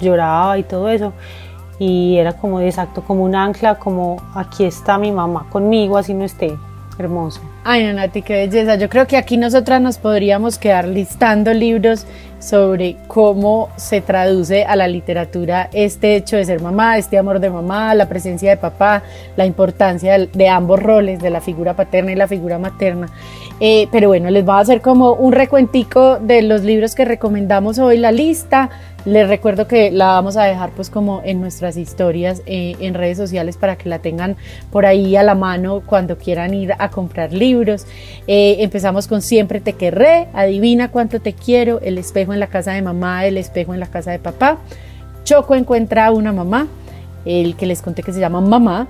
lloraba 0.00 0.58
y 0.58 0.62
todo 0.62 0.90
eso. 0.90 1.12
Y 1.78 2.16
era 2.18 2.34
como 2.34 2.60
exacto, 2.60 3.02
como 3.02 3.24
un 3.24 3.34
ancla, 3.34 3.76
como 3.76 4.18
aquí 4.34 4.64
está 4.64 4.98
mi 4.98 5.10
mamá 5.10 5.46
conmigo, 5.50 5.96
así 5.96 6.12
no 6.12 6.24
esté. 6.24 6.54
Hermoso. 7.02 7.40
Ay, 7.64 7.92
Nati, 7.92 8.22
qué 8.22 8.46
belleza. 8.46 8.76
Yo 8.76 8.88
creo 8.88 9.06
que 9.06 9.16
aquí 9.16 9.36
nosotras 9.36 9.80
nos 9.80 9.98
podríamos 9.98 10.58
quedar 10.58 10.86
listando 10.86 11.52
libros 11.52 12.06
sobre 12.42 12.96
cómo 13.06 13.68
se 13.76 14.00
traduce 14.00 14.64
a 14.64 14.74
la 14.74 14.88
literatura 14.88 15.70
este 15.72 16.16
hecho 16.16 16.36
de 16.36 16.44
ser 16.44 16.60
mamá, 16.60 16.98
este 16.98 17.16
amor 17.16 17.38
de 17.38 17.50
mamá, 17.50 17.94
la 17.94 18.08
presencia 18.08 18.50
de 18.50 18.56
papá, 18.56 19.02
la 19.36 19.46
importancia 19.46 20.18
de, 20.18 20.48
ambos 20.48 20.82
roles, 20.82 21.20
de 21.20 21.30
la 21.30 21.40
figura 21.40 21.74
paterna 21.74 22.10
y 22.10 22.16
la 22.16 22.26
figura 22.26 22.58
materna. 22.58 23.08
Eh, 23.60 23.86
pero 23.92 24.08
bueno, 24.08 24.28
les 24.30 24.44
voy 24.44 24.56
a 24.56 24.58
hacer 24.58 24.80
como 24.80 25.12
un 25.12 25.32
recuentico 25.32 26.18
de 26.18 26.42
los 26.42 26.62
libros 26.62 26.96
que 26.96 27.04
recomendamos 27.04 27.78
hoy, 27.78 27.98
la 27.98 28.10
lista. 28.10 28.70
Les 29.04 29.26
recuerdo 29.26 29.66
que 29.66 29.90
la 29.90 30.06
vamos 30.06 30.36
a 30.36 30.44
dejar 30.44 30.70
pues 30.70 30.88
como 30.88 31.22
en 31.24 31.40
nuestras 31.40 31.76
historias 31.76 32.40
eh, 32.46 32.76
en 32.78 32.94
redes 32.94 33.18
sociales 33.18 33.56
para 33.56 33.76
que 33.76 33.88
la 33.88 33.98
tengan 33.98 34.36
por 34.70 34.86
ahí 34.86 35.16
a 35.16 35.24
la 35.24 35.34
mano 35.34 35.82
cuando 35.84 36.16
quieran 36.18 36.54
ir 36.54 36.72
a 36.78 36.88
comprar 36.88 37.32
libros. 37.32 37.84
Eh, 38.28 38.58
empezamos 38.60 39.08
con 39.08 39.20
Siempre 39.20 39.60
te 39.60 39.72
querré, 39.72 40.28
Adivina 40.32 40.92
cuánto 40.92 41.20
te 41.20 41.32
quiero, 41.32 41.80
El 41.80 41.98
espejo 41.98 42.32
en 42.32 42.38
la 42.38 42.46
casa 42.46 42.72
de 42.74 42.82
mamá, 42.82 43.26
El 43.26 43.38
espejo 43.38 43.74
en 43.74 43.80
la 43.80 43.88
casa 43.88 44.12
de 44.12 44.20
papá. 44.20 44.58
Choco 45.24 45.56
encuentra 45.56 46.06
a 46.06 46.10
una 46.12 46.32
mamá, 46.32 46.68
el 47.24 47.56
que 47.56 47.66
les 47.66 47.82
conté 47.82 48.04
que 48.04 48.12
se 48.12 48.20
llama 48.20 48.40
Mamá. 48.40 48.86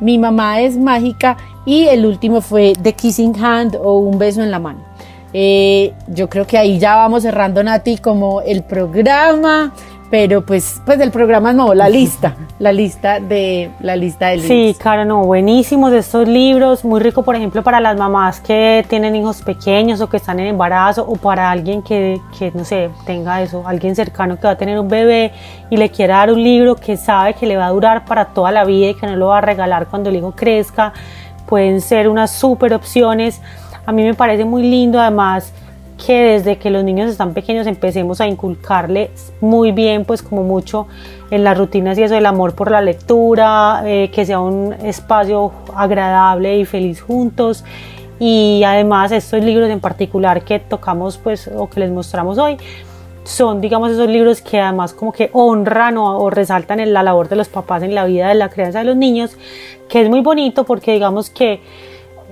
Mi 0.00 0.18
mamá 0.18 0.60
es 0.60 0.76
mágica 0.76 1.38
y 1.64 1.86
el 1.86 2.04
último 2.04 2.42
fue 2.42 2.74
The 2.82 2.92
Kissing 2.92 3.34
Hand 3.42 3.76
o 3.76 3.98
Un 3.98 4.18
beso 4.18 4.42
en 4.42 4.50
la 4.50 4.58
mano. 4.58 4.93
Eh, 5.36 5.92
yo 6.06 6.28
creo 6.28 6.46
que 6.46 6.56
ahí 6.56 6.78
ya 6.78 6.94
vamos 6.94 7.24
cerrando, 7.24 7.60
Nati, 7.60 7.98
como 7.98 8.40
el 8.42 8.62
programa, 8.62 9.72
pero 10.08 10.46
pues, 10.46 10.80
pues 10.86 10.96
del 10.96 11.10
programa 11.10 11.52
no, 11.52 11.74
la 11.74 11.88
lista, 11.88 12.36
la 12.60 12.70
lista 12.70 13.18
de 13.18 13.68
la 13.80 13.96
lista 13.96 14.28
de 14.28 14.36
libros. 14.36 14.48
Sí, 14.48 14.76
claro, 14.78 15.04
no, 15.04 15.24
buenísimos 15.24 15.92
estos 15.92 16.28
libros, 16.28 16.84
muy 16.84 17.00
rico, 17.00 17.24
por 17.24 17.34
ejemplo, 17.34 17.64
para 17.64 17.80
las 17.80 17.96
mamás 17.96 18.38
que 18.38 18.86
tienen 18.88 19.16
hijos 19.16 19.42
pequeños 19.42 20.00
o 20.00 20.08
que 20.08 20.18
están 20.18 20.38
en 20.38 20.46
embarazo 20.46 21.04
o 21.04 21.16
para 21.16 21.50
alguien 21.50 21.82
que, 21.82 22.20
que 22.38 22.52
no 22.54 22.64
sé, 22.64 22.90
tenga 23.04 23.42
eso, 23.42 23.66
alguien 23.66 23.96
cercano 23.96 24.36
que 24.36 24.46
va 24.46 24.52
a 24.52 24.56
tener 24.56 24.78
un 24.78 24.86
bebé 24.86 25.32
y 25.68 25.76
le 25.76 25.90
quiera 25.90 26.18
dar 26.18 26.30
un 26.30 26.44
libro 26.44 26.76
que 26.76 26.96
sabe 26.96 27.34
que 27.34 27.44
le 27.44 27.56
va 27.56 27.66
a 27.66 27.70
durar 27.70 28.04
para 28.04 28.26
toda 28.26 28.52
la 28.52 28.64
vida 28.64 28.90
y 28.90 28.94
que 28.94 29.08
no 29.08 29.16
lo 29.16 29.26
va 29.26 29.38
a 29.38 29.40
regalar 29.40 29.88
cuando 29.88 30.10
el 30.10 30.16
hijo 30.16 30.30
crezca, 30.30 30.92
pueden 31.44 31.80
ser 31.80 32.08
unas 32.08 32.30
súper 32.30 32.72
opciones 32.72 33.40
a 33.86 33.92
mí 33.92 34.02
me 34.02 34.14
parece 34.14 34.44
muy 34.44 34.62
lindo 34.62 35.00
además 35.00 35.52
que 36.04 36.22
desde 36.22 36.58
que 36.58 36.70
los 36.70 36.84
niños 36.84 37.10
están 37.10 37.34
pequeños 37.34 37.66
empecemos 37.66 38.20
a 38.20 38.26
inculcarles 38.26 39.32
muy 39.40 39.72
bien, 39.72 40.04
pues 40.04 40.22
como 40.22 40.42
mucho 40.42 40.86
en 41.30 41.44
las 41.44 41.56
rutinas 41.56 41.96
y 41.98 42.02
eso 42.02 42.14
del 42.14 42.26
amor 42.26 42.54
por 42.54 42.70
la 42.70 42.80
lectura, 42.80 43.82
eh, 43.86 44.10
que 44.12 44.26
sea 44.26 44.40
un 44.40 44.72
espacio 44.72 45.52
agradable 45.74 46.58
y 46.58 46.64
feliz 46.64 47.00
juntos. 47.00 47.64
Y 48.18 48.62
además 48.64 49.12
estos 49.12 49.42
libros 49.42 49.70
en 49.70 49.80
particular 49.80 50.44
que 50.44 50.58
tocamos 50.58 51.18
pues 51.18 51.50
o 51.54 51.68
que 51.68 51.80
les 51.80 51.90
mostramos 51.90 52.38
hoy 52.38 52.56
son 53.24 53.60
digamos 53.60 53.90
esos 53.90 54.08
libros 54.08 54.42
que 54.42 54.60
además 54.60 54.92
como 54.92 55.10
que 55.10 55.30
honran 55.32 55.96
o, 55.96 56.18
o 56.18 56.30
resaltan 56.30 56.78
en 56.78 56.92
la 56.92 57.02
labor 57.02 57.28
de 57.28 57.36
los 57.36 57.48
papás 57.48 57.82
en 57.82 57.94
la 57.94 58.04
vida 58.04 58.28
de 58.28 58.34
la 58.34 58.50
crianza 58.50 58.80
de 58.80 58.84
los 58.84 58.96
niños, 58.96 59.36
que 59.88 60.02
es 60.02 60.10
muy 60.10 60.20
bonito 60.20 60.64
porque 60.64 60.92
digamos 60.92 61.30
que 61.30 61.60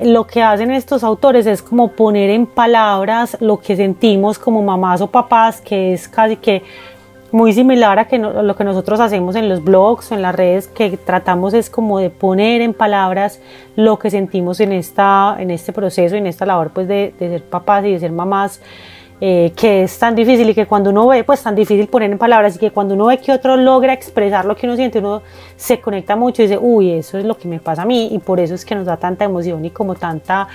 lo 0.04 0.26
que 0.26 0.42
hacen 0.42 0.70
estos 0.70 1.04
autores 1.04 1.46
es 1.46 1.62
como 1.62 1.88
poner 1.88 2.30
en 2.30 2.46
palabras 2.46 3.36
lo 3.40 3.58
que 3.60 3.76
sentimos 3.76 4.38
como 4.38 4.62
mamás 4.62 5.00
o 5.00 5.08
papás, 5.08 5.60
que 5.60 5.92
es 5.92 6.08
casi 6.08 6.36
que 6.36 6.62
muy 7.32 7.54
similar 7.54 7.98
a, 7.98 8.06
que 8.06 8.18
lo 8.18 8.54
que 8.56 8.62
nosotros 8.62 9.00
hacemos 9.00 9.36
en 9.36 9.48
los 9.48 9.64
blogs 9.64 10.12
o 10.12 10.14
en 10.14 10.22
las 10.22 10.34
redes, 10.34 10.68
que 10.68 10.98
tratamos 10.98 11.54
es 11.54 11.70
como 11.70 11.98
de 11.98 12.10
poner 12.10 12.60
en 12.60 12.74
palabras 12.74 13.40
lo 13.74 13.98
que 13.98 14.10
sentimos 14.10 14.60
en, 14.60 14.72
esta, 14.72 15.36
en 15.38 15.50
este 15.50 15.72
proceso, 15.72 16.14
en 16.14 16.26
esta 16.26 16.44
labor 16.44 16.70
pues 16.74 16.86
de, 16.86 17.14
de 17.18 17.28
ser 17.30 17.42
papás 17.42 17.84
y 17.86 17.92
de 17.92 18.00
ser 18.00 18.12
mamás 18.12 18.60
eh, 19.24 19.52
que 19.54 19.84
es 19.84 20.00
tan 20.00 20.16
difícil 20.16 20.50
y 20.50 20.54
que 20.54 20.66
cuando 20.66 20.90
uno 20.90 21.06
ve, 21.06 21.22
pues 21.22 21.40
tan 21.40 21.54
difícil 21.54 21.86
poner 21.86 22.10
en 22.10 22.18
palabras 22.18 22.56
y 22.56 22.58
que 22.58 22.72
cuando 22.72 22.94
uno 22.94 23.06
ve 23.06 23.18
que 23.18 23.30
otro 23.30 23.56
logra 23.56 23.92
expresar 23.92 24.44
lo 24.44 24.56
que 24.56 24.66
uno 24.66 24.74
siente, 24.74 24.98
uno 24.98 25.22
se 25.54 25.80
conecta 25.80 26.16
mucho 26.16 26.42
y 26.42 26.46
dice, 26.46 26.58
uy, 26.60 26.90
eso 26.90 27.18
es 27.18 27.24
lo 27.24 27.38
que 27.38 27.46
me 27.46 27.60
pasa 27.60 27.82
a 27.82 27.84
mí 27.84 28.08
y 28.10 28.18
por 28.18 28.40
eso 28.40 28.56
es 28.56 28.64
que 28.64 28.74
nos 28.74 28.84
da 28.84 28.96
tanta 28.96 29.24
emoción 29.24 29.64
y 29.64 29.70
como 29.70 29.94
tanta, 29.94 30.48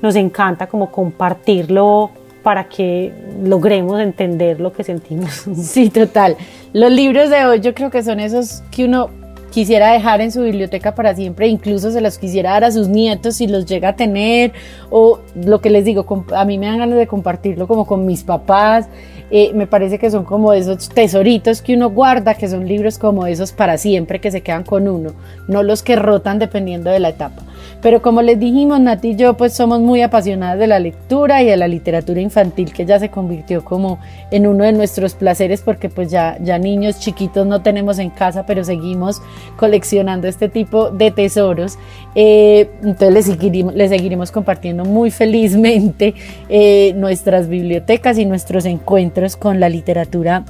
nos 0.00 0.16
encanta 0.16 0.68
como 0.68 0.90
compartirlo 0.90 2.12
para 2.42 2.64
que 2.64 3.12
logremos 3.42 4.00
entender 4.00 4.58
lo 4.58 4.72
que 4.72 4.84
sentimos. 4.84 5.44
Sí, 5.56 5.90
total. 5.90 6.38
Los 6.72 6.90
libros 6.90 7.28
de 7.28 7.44
hoy 7.44 7.60
yo 7.60 7.74
creo 7.74 7.90
que 7.90 8.02
son 8.02 8.20
esos 8.20 8.62
que 8.70 8.86
uno 8.86 9.10
quisiera 9.54 9.92
dejar 9.92 10.20
en 10.20 10.32
su 10.32 10.42
biblioteca 10.42 10.96
para 10.96 11.14
siempre, 11.14 11.46
incluso 11.46 11.92
se 11.92 12.00
los 12.00 12.18
quisiera 12.18 12.50
dar 12.50 12.64
a 12.64 12.72
sus 12.72 12.88
nietos 12.88 13.36
si 13.36 13.46
los 13.46 13.66
llega 13.66 13.90
a 13.90 13.96
tener, 13.96 14.52
o 14.90 15.20
lo 15.36 15.60
que 15.60 15.70
les 15.70 15.84
digo, 15.84 16.04
a 16.34 16.44
mí 16.44 16.58
me 16.58 16.66
dan 16.66 16.78
ganas 16.78 16.98
de 16.98 17.06
compartirlo 17.06 17.68
como 17.68 17.86
con 17.86 18.04
mis 18.04 18.24
papás, 18.24 18.88
eh, 19.30 19.52
me 19.54 19.68
parece 19.68 20.00
que 20.00 20.10
son 20.10 20.24
como 20.24 20.52
esos 20.52 20.88
tesoritos 20.88 21.62
que 21.62 21.74
uno 21.74 21.90
guarda, 21.90 22.34
que 22.34 22.48
son 22.48 22.66
libros 22.66 22.98
como 22.98 23.28
esos 23.28 23.52
para 23.52 23.78
siempre, 23.78 24.20
que 24.20 24.32
se 24.32 24.40
quedan 24.40 24.64
con 24.64 24.88
uno, 24.88 25.12
no 25.46 25.62
los 25.62 25.84
que 25.84 25.94
rotan 25.94 26.40
dependiendo 26.40 26.90
de 26.90 26.98
la 26.98 27.10
etapa. 27.10 27.42
Pero 27.84 28.00
como 28.00 28.22
les 28.22 28.40
dijimos, 28.40 28.80
Nati 28.80 29.10
y 29.10 29.14
yo 29.14 29.34
pues 29.34 29.52
somos 29.52 29.78
muy 29.78 30.00
apasionadas 30.00 30.58
de 30.58 30.66
la 30.66 30.78
lectura 30.78 31.42
y 31.42 31.46
de 31.46 31.58
la 31.58 31.68
literatura 31.68 32.18
infantil 32.22 32.72
que 32.72 32.86
ya 32.86 32.98
se 32.98 33.10
convirtió 33.10 33.62
como 33.62 33.98
en 34.30 34.46
uno 34.46 34.64
de 34.64 34.72
nuestros 34.72 35.12
placeres 35.12 35.60
porque 35.60 35.90
pues 35.90 36.10
ya, 36.10 36.38
ya 36.40 36.58
niños 36.58 36.98
chiquitos 36.98 37.46
no 37.46 37.60
tenemos 37.60 37.98
en 37.98 38.08
casa, 38.08 38.46
pero 38.46 38.64
seguimos 38.64 39.20
coleccionando 39.58 40.26
este 40.28 40.48
tipo 40.48 40.92
de 40.92 41.10
tesoros. 41.10 41.76
Eh, 42.14 42.70
entonces 42.82 43.12
les 43.12 43.26
seguiremos, 43.26 43.74
les 43.74 43.90
seguiremos 43.90 44.32
compartiendo 44.32 44.86
muy 44.86 45.10
felizmente 45.10 46.14
eh, 46.48 46.94
nuestras 46.96 47.48
bibliotecas 47.48 48.16
y 48.16 48.24
nuestros 48.24 48.64
encuentros 48.64 49.36
con 49.36 49.60
la 49.60 49.68
literatura 49.68 50.46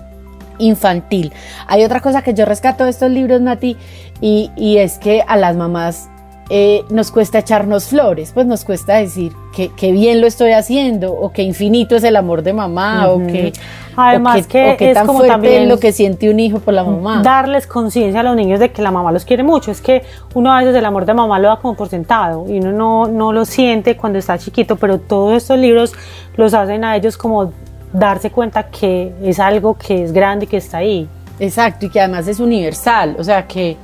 infantil. 0.58 1.32
Hay 1.66 1.82
otra 1.82 1.98
cosa 1.98 2.22
que 2.22 2.32
yo 2.32 2.44
rescato 2.44 2.84
de 2.84 2.90
estos 2.90 3.10
libros, 3.10 3.40
Nati, 3.40 3.76
y, 4.20 4.52
y 4.54 4.76
es 4.76 4.98
que 5.00 5.24
a 5.26 5.36
las 5.36 5.56
mamás 5.56 6.10
eh, 6.50 6.84
nos 6.90 7.10
cuesta 7.10 7.38
echarnos 7.38 7.86
flores, 7.86 8.32
pues 8.34 8.46
nos 8.46 8.64
cuesta 8.64 8.96
decir 8.96 9.32
que, 9.54 9.92
bien 9.92 10.20
lo 10.20 10.26
estoy 10.26 10.52
haciendo, 10.52 11.12
o 11.12 11.32
que 11.32 11.42
infinito 11.42 11.96
es 11.96 12.04
el 12.04 12.16
amor 12.16 12.42
de 12.42 12.52
mamá, 12.52 13.08
o 13.08 13.18
que 13.26 13.52
además 13.96 14.46
que, 14.46 14.76
es 14.78 14.94
tan 14.94 15.06
como 15.06 15.24
también 15.24 15.68
lo 15.68 15.78
que 15.78 15.92
siente 15.92 16.28
un 16.28 16.38
hijo 16.40 16.58
por 16.58 16.74
la 16.74 16.84
mamá. 16.84 17.22
Darles 17.22 17.66
conciencia 17.66 18.20
a 18.20 18.22
los 18.22 18.36
niños 18.36 18.60
de 18.60 18.72
que 18.72 18.82
la 18.82 18.90
mamá 18.90 19.10
los 19.10 19.24
quiere 19.24 19.42
mucho. 19.42 19.70
Es 19.70 19.80
que 19.80 20.02
uno 20.34 20.52
a 20.52 20.58
veces 20.58 20.74
el 20.74 20.84
amor 20.84 21.06
de 21.06 21.14
mamá 21.14 21.38
lo 21.38 21.48
da 21.48 21.56
como 21.56 21.74
por 21.74 21.88
sentado 21.88 22.44
y 22.48 22.58
uno 22.58 22.72
no, 22.72 23.06
no 23.06 23.32
lo 23.32 23.44
siente 23.44 23.96
cuando 23.96 24.18
está 24.18 24.36
chiquito, 24.36 24.76
pero 24.76 24.98
todos 24.98 25.34
estos 25.34 25.58
libros 25.58 25.92
los 26.36 26.52
hacen 26.52 26.84
a 26.84 26.96
ellos 26.96 27.16
como 27.16 27.52
darse 27.92 28.30
cuenta 28.30 28.64
que 28.64 29.12
es 29.22 29.38
algo 29.38 29.78
que 29.78 30.04
es 30.04 30.12
grande 30.12 30.44
y 30.44 30.48
que 30.48 30.58
está 30.58 30.78
ahí. 30.78 31.08
Exacto, 31.38 31.86
y 31.86 31.88
que 31.88 32.00
además 32.00 32.28
es 32.28 32.38
universal, 32.38 33.16
o 33.18 33.24
sea 33.24 33.46
que 33.46 33.76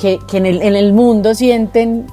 que, 0.00 0.18
en, 0.32 0.46
el, 0.46 0.62
en, 0.62 0.76
el, 0.76 0.92
mundo 0.92 1.34
sienten 1.34 2.06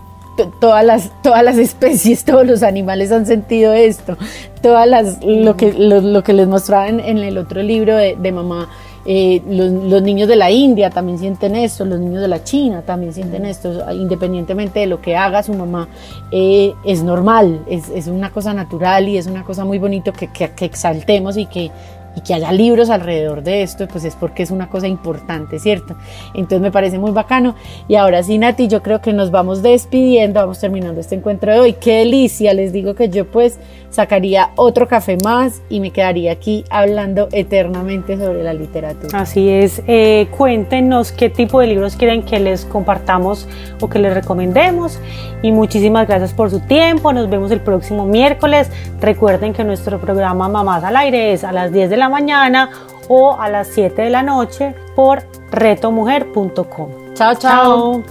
todas 0.60 0.86
las, 0.86 1.12
todas 1.22 1.44
las 1.44 1.58
especies, 1.58 2.24
todos 2.26 2.46
los 2.46 2.64
animales 2.64 3.12
han 3.12 3.26
sentido 3.26 3.74
esto, 3.74 4.18
todas 4.62 4.88
las, 4.88 5.24
lo, 5.24 5.56
que, 5.58 5.74
lo, 5.74 6.24
que 6.24 6.34
les 6.34 6.48
mostraba 6.48 6.88
en, 6.88 7.00
el 7.00 7.38
otro 7.38 7.62
libro 7.62 7.96
de, 7.96 8.16
de 8.16 8.32
mamá, 8.32 8.70
eh, 9.06 9.42
los, 9.50 10.02
niños 10.02 10.30
de 10.30 10.38
la 10.38 10.50
India 10.50 10.90
también 10.90 11.20
sienten 11.20 11.58
esto, 11.58 11.84
los 11.84 12.00
niños 12.00 12.22
de 12.22 12.30
la 12.30 12.42
China 12.44 12.84
también 12.84 13.14
sienten 13.14 13.46
esto, 13.46 13.92
independientemente 13.92 14.80
de 14.80 14.88
lo 14.88 15.02
que 15.02 15.18
haga 15.18 15.44
su 15.44 15.54
mamá, 15.54 15.90
eh, 16.32 16.74
es 16.86 17.04
normal, 17.04 17.64
es, 17.68 17.90
es, 17.90 18.08
una 18.08 18.30
cosa 18.30 18.54
natural 18.54 19.10
y 19.10 19.18
es 19.18 19.28
una 19.28 19.44
cosa 19.44 19.66
muy 19.66 19.78
bonito 19.78 20.14
que, 20.14 20.28
que, 20.28 20.52
que 20.52 20.64
exaltemos 20.64 21.36
y 21.36 21.48
que 21.48 21.70
y 22.16 22.22
que 22.22 22.34
haya 22.34 22.52
libros 22.52 22.90
alrededor 22.90 23.44
de 23.44 23.64
esto, 23.64 23.88
pues 23.88 24.04
es 24.06 24.16
porque 24.16 24.44
es 24.44 24.52
una 24.52 24.70
cosa 24.70 24.88
importante, 24.88 25.60
¿cierto? 25.60 25.96
Entonces 26.34 26.62
me 26.62 26.72
parece 26.72 27.00
muy 27.00 27.12
bacano. 27.12 27.56
Y 27.88 27.96
ahora 27.96 28.24
sí, 28.24 28.38
Nati, 28.38 28.68
yo 28.68 28.82
creo 28.84 29.02
que 29.02 29.14
nos 29.14 29.32
vamos 29.32 29.62
despidiendo, 29.62 30.40
vamos 30.40 30.60
terminando 30.60 31.02
este 31.02 31.16
encuentro 31.16 31.52
de 31.52 31.60
hoy. 31.60 31.74
Qué 31.74 32.00
delicia, 32.00 32.54
les 32.54 32.72
digo 32.72 32.96
que 32.96 33.10
yo 33.10 33.26
pues 33.26 33.60
sacaría 33.90 34.50
otro 34.56 34.88
café 34.88 35.18
más 35.24 35.62
y 35.70 35.80
me 35.80 35.92
quedaría 35.92 36.32
aquí 36.32 36.66
hablando 36.70 37.30
eternamente 37.32 38.18
sobre 38.18 38.44
la 38.44 38.54
literatura. 38.54 39.20
Así 39.20 39.50
es, 39.50 39.84
eh, 39.88 40.28
cuéntenos 40.36 41.12
qué 41.12 41.30
tipo 41.30 41.60
de 41.60 41.68
libros 41.68 41.96
quieren 41.96 42.24
que 42.24 42.40
les 42.40 42.66
compartamos 42.66 43.48
o 43.80 43.90
que 43.90 44.00
les 44.00 44.14
recomendemos. 44.14 45.00
Y 45.44 45.52
muchísimas 45.52 46.08
gracias 46.08 46.34
por 46.34 46.50
su 46.50 46.62
tiempo, 46.62 47.14
nos 47.14 47.30
vemos 47.30 47.52
el 47.52 47.60
próximo 47.60 48.06
miércoles. 48.06 48.70
Recuerden 49.00 49.54
que 49.54 49.64
nuestro 49.64 50.00
programa 50.00 50.48
Mamás 50.50 50.84
al 50.84 50.96
Aire 50.96 51.34
es 51.34 51.44
a 51.44 51.52
las 51.52 51.72
10 51.72 51.90
de 51.90 51.98
la 51.98 52.03
mañana 52.10 52.70
o 53.08 53.36
a 53.40 53.50
las 53.50 53.68
7 53.70 54.02
de 54.02 54.10
la 54.10 54.24
noche 54.24 54.76
por 54.96 55.24
retomujer.com. 55.52 57.14
Chao, 57.14 57.36
chao. 57.36 58.04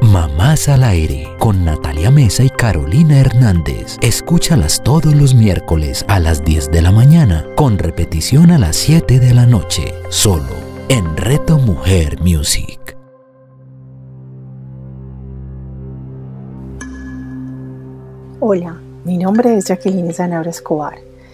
Mamás 0.00 0.68
al 0.68 0.84
aire 0.84 1.28
con 1.38 1.64
Natalia 1.64 2.10
Mesa 2.10 2.44
y 2.44 2.50
Carolina 2.50 3.18
Hernández. 3.18 3.98
Escúchalas 4.00 4.82
todos 4.82 5.14
los 5.14 5.34
miércoles 5.34 6.04
a 6.08 6.20
las 6.20 6.44
10 6.44 6.70
de 6.70 6.82
la 6.82 6.92
mañana 6.92 7.44
con 7.56 7.78
repetición 7.78 8.50
a 8.50 8.58
las 8.58 8.76
7 8.76 9.18
de 9.18 9.34
la 9.34 9.46
noche, 9.46 9.94
solo 10.08 10.54
en 10.88 11.16
Reto 11.16 11.58
Mujer 11.58 12.20
Music. 12.20 12.96
Hola, 18.40 18.76
mi 19.04 19.18
nombre 19.18 19.56
es 19.56 19.66
Jacqueline 19.66 20.14
Zanabra 20.14 20.50
Escobar 20.50 21.07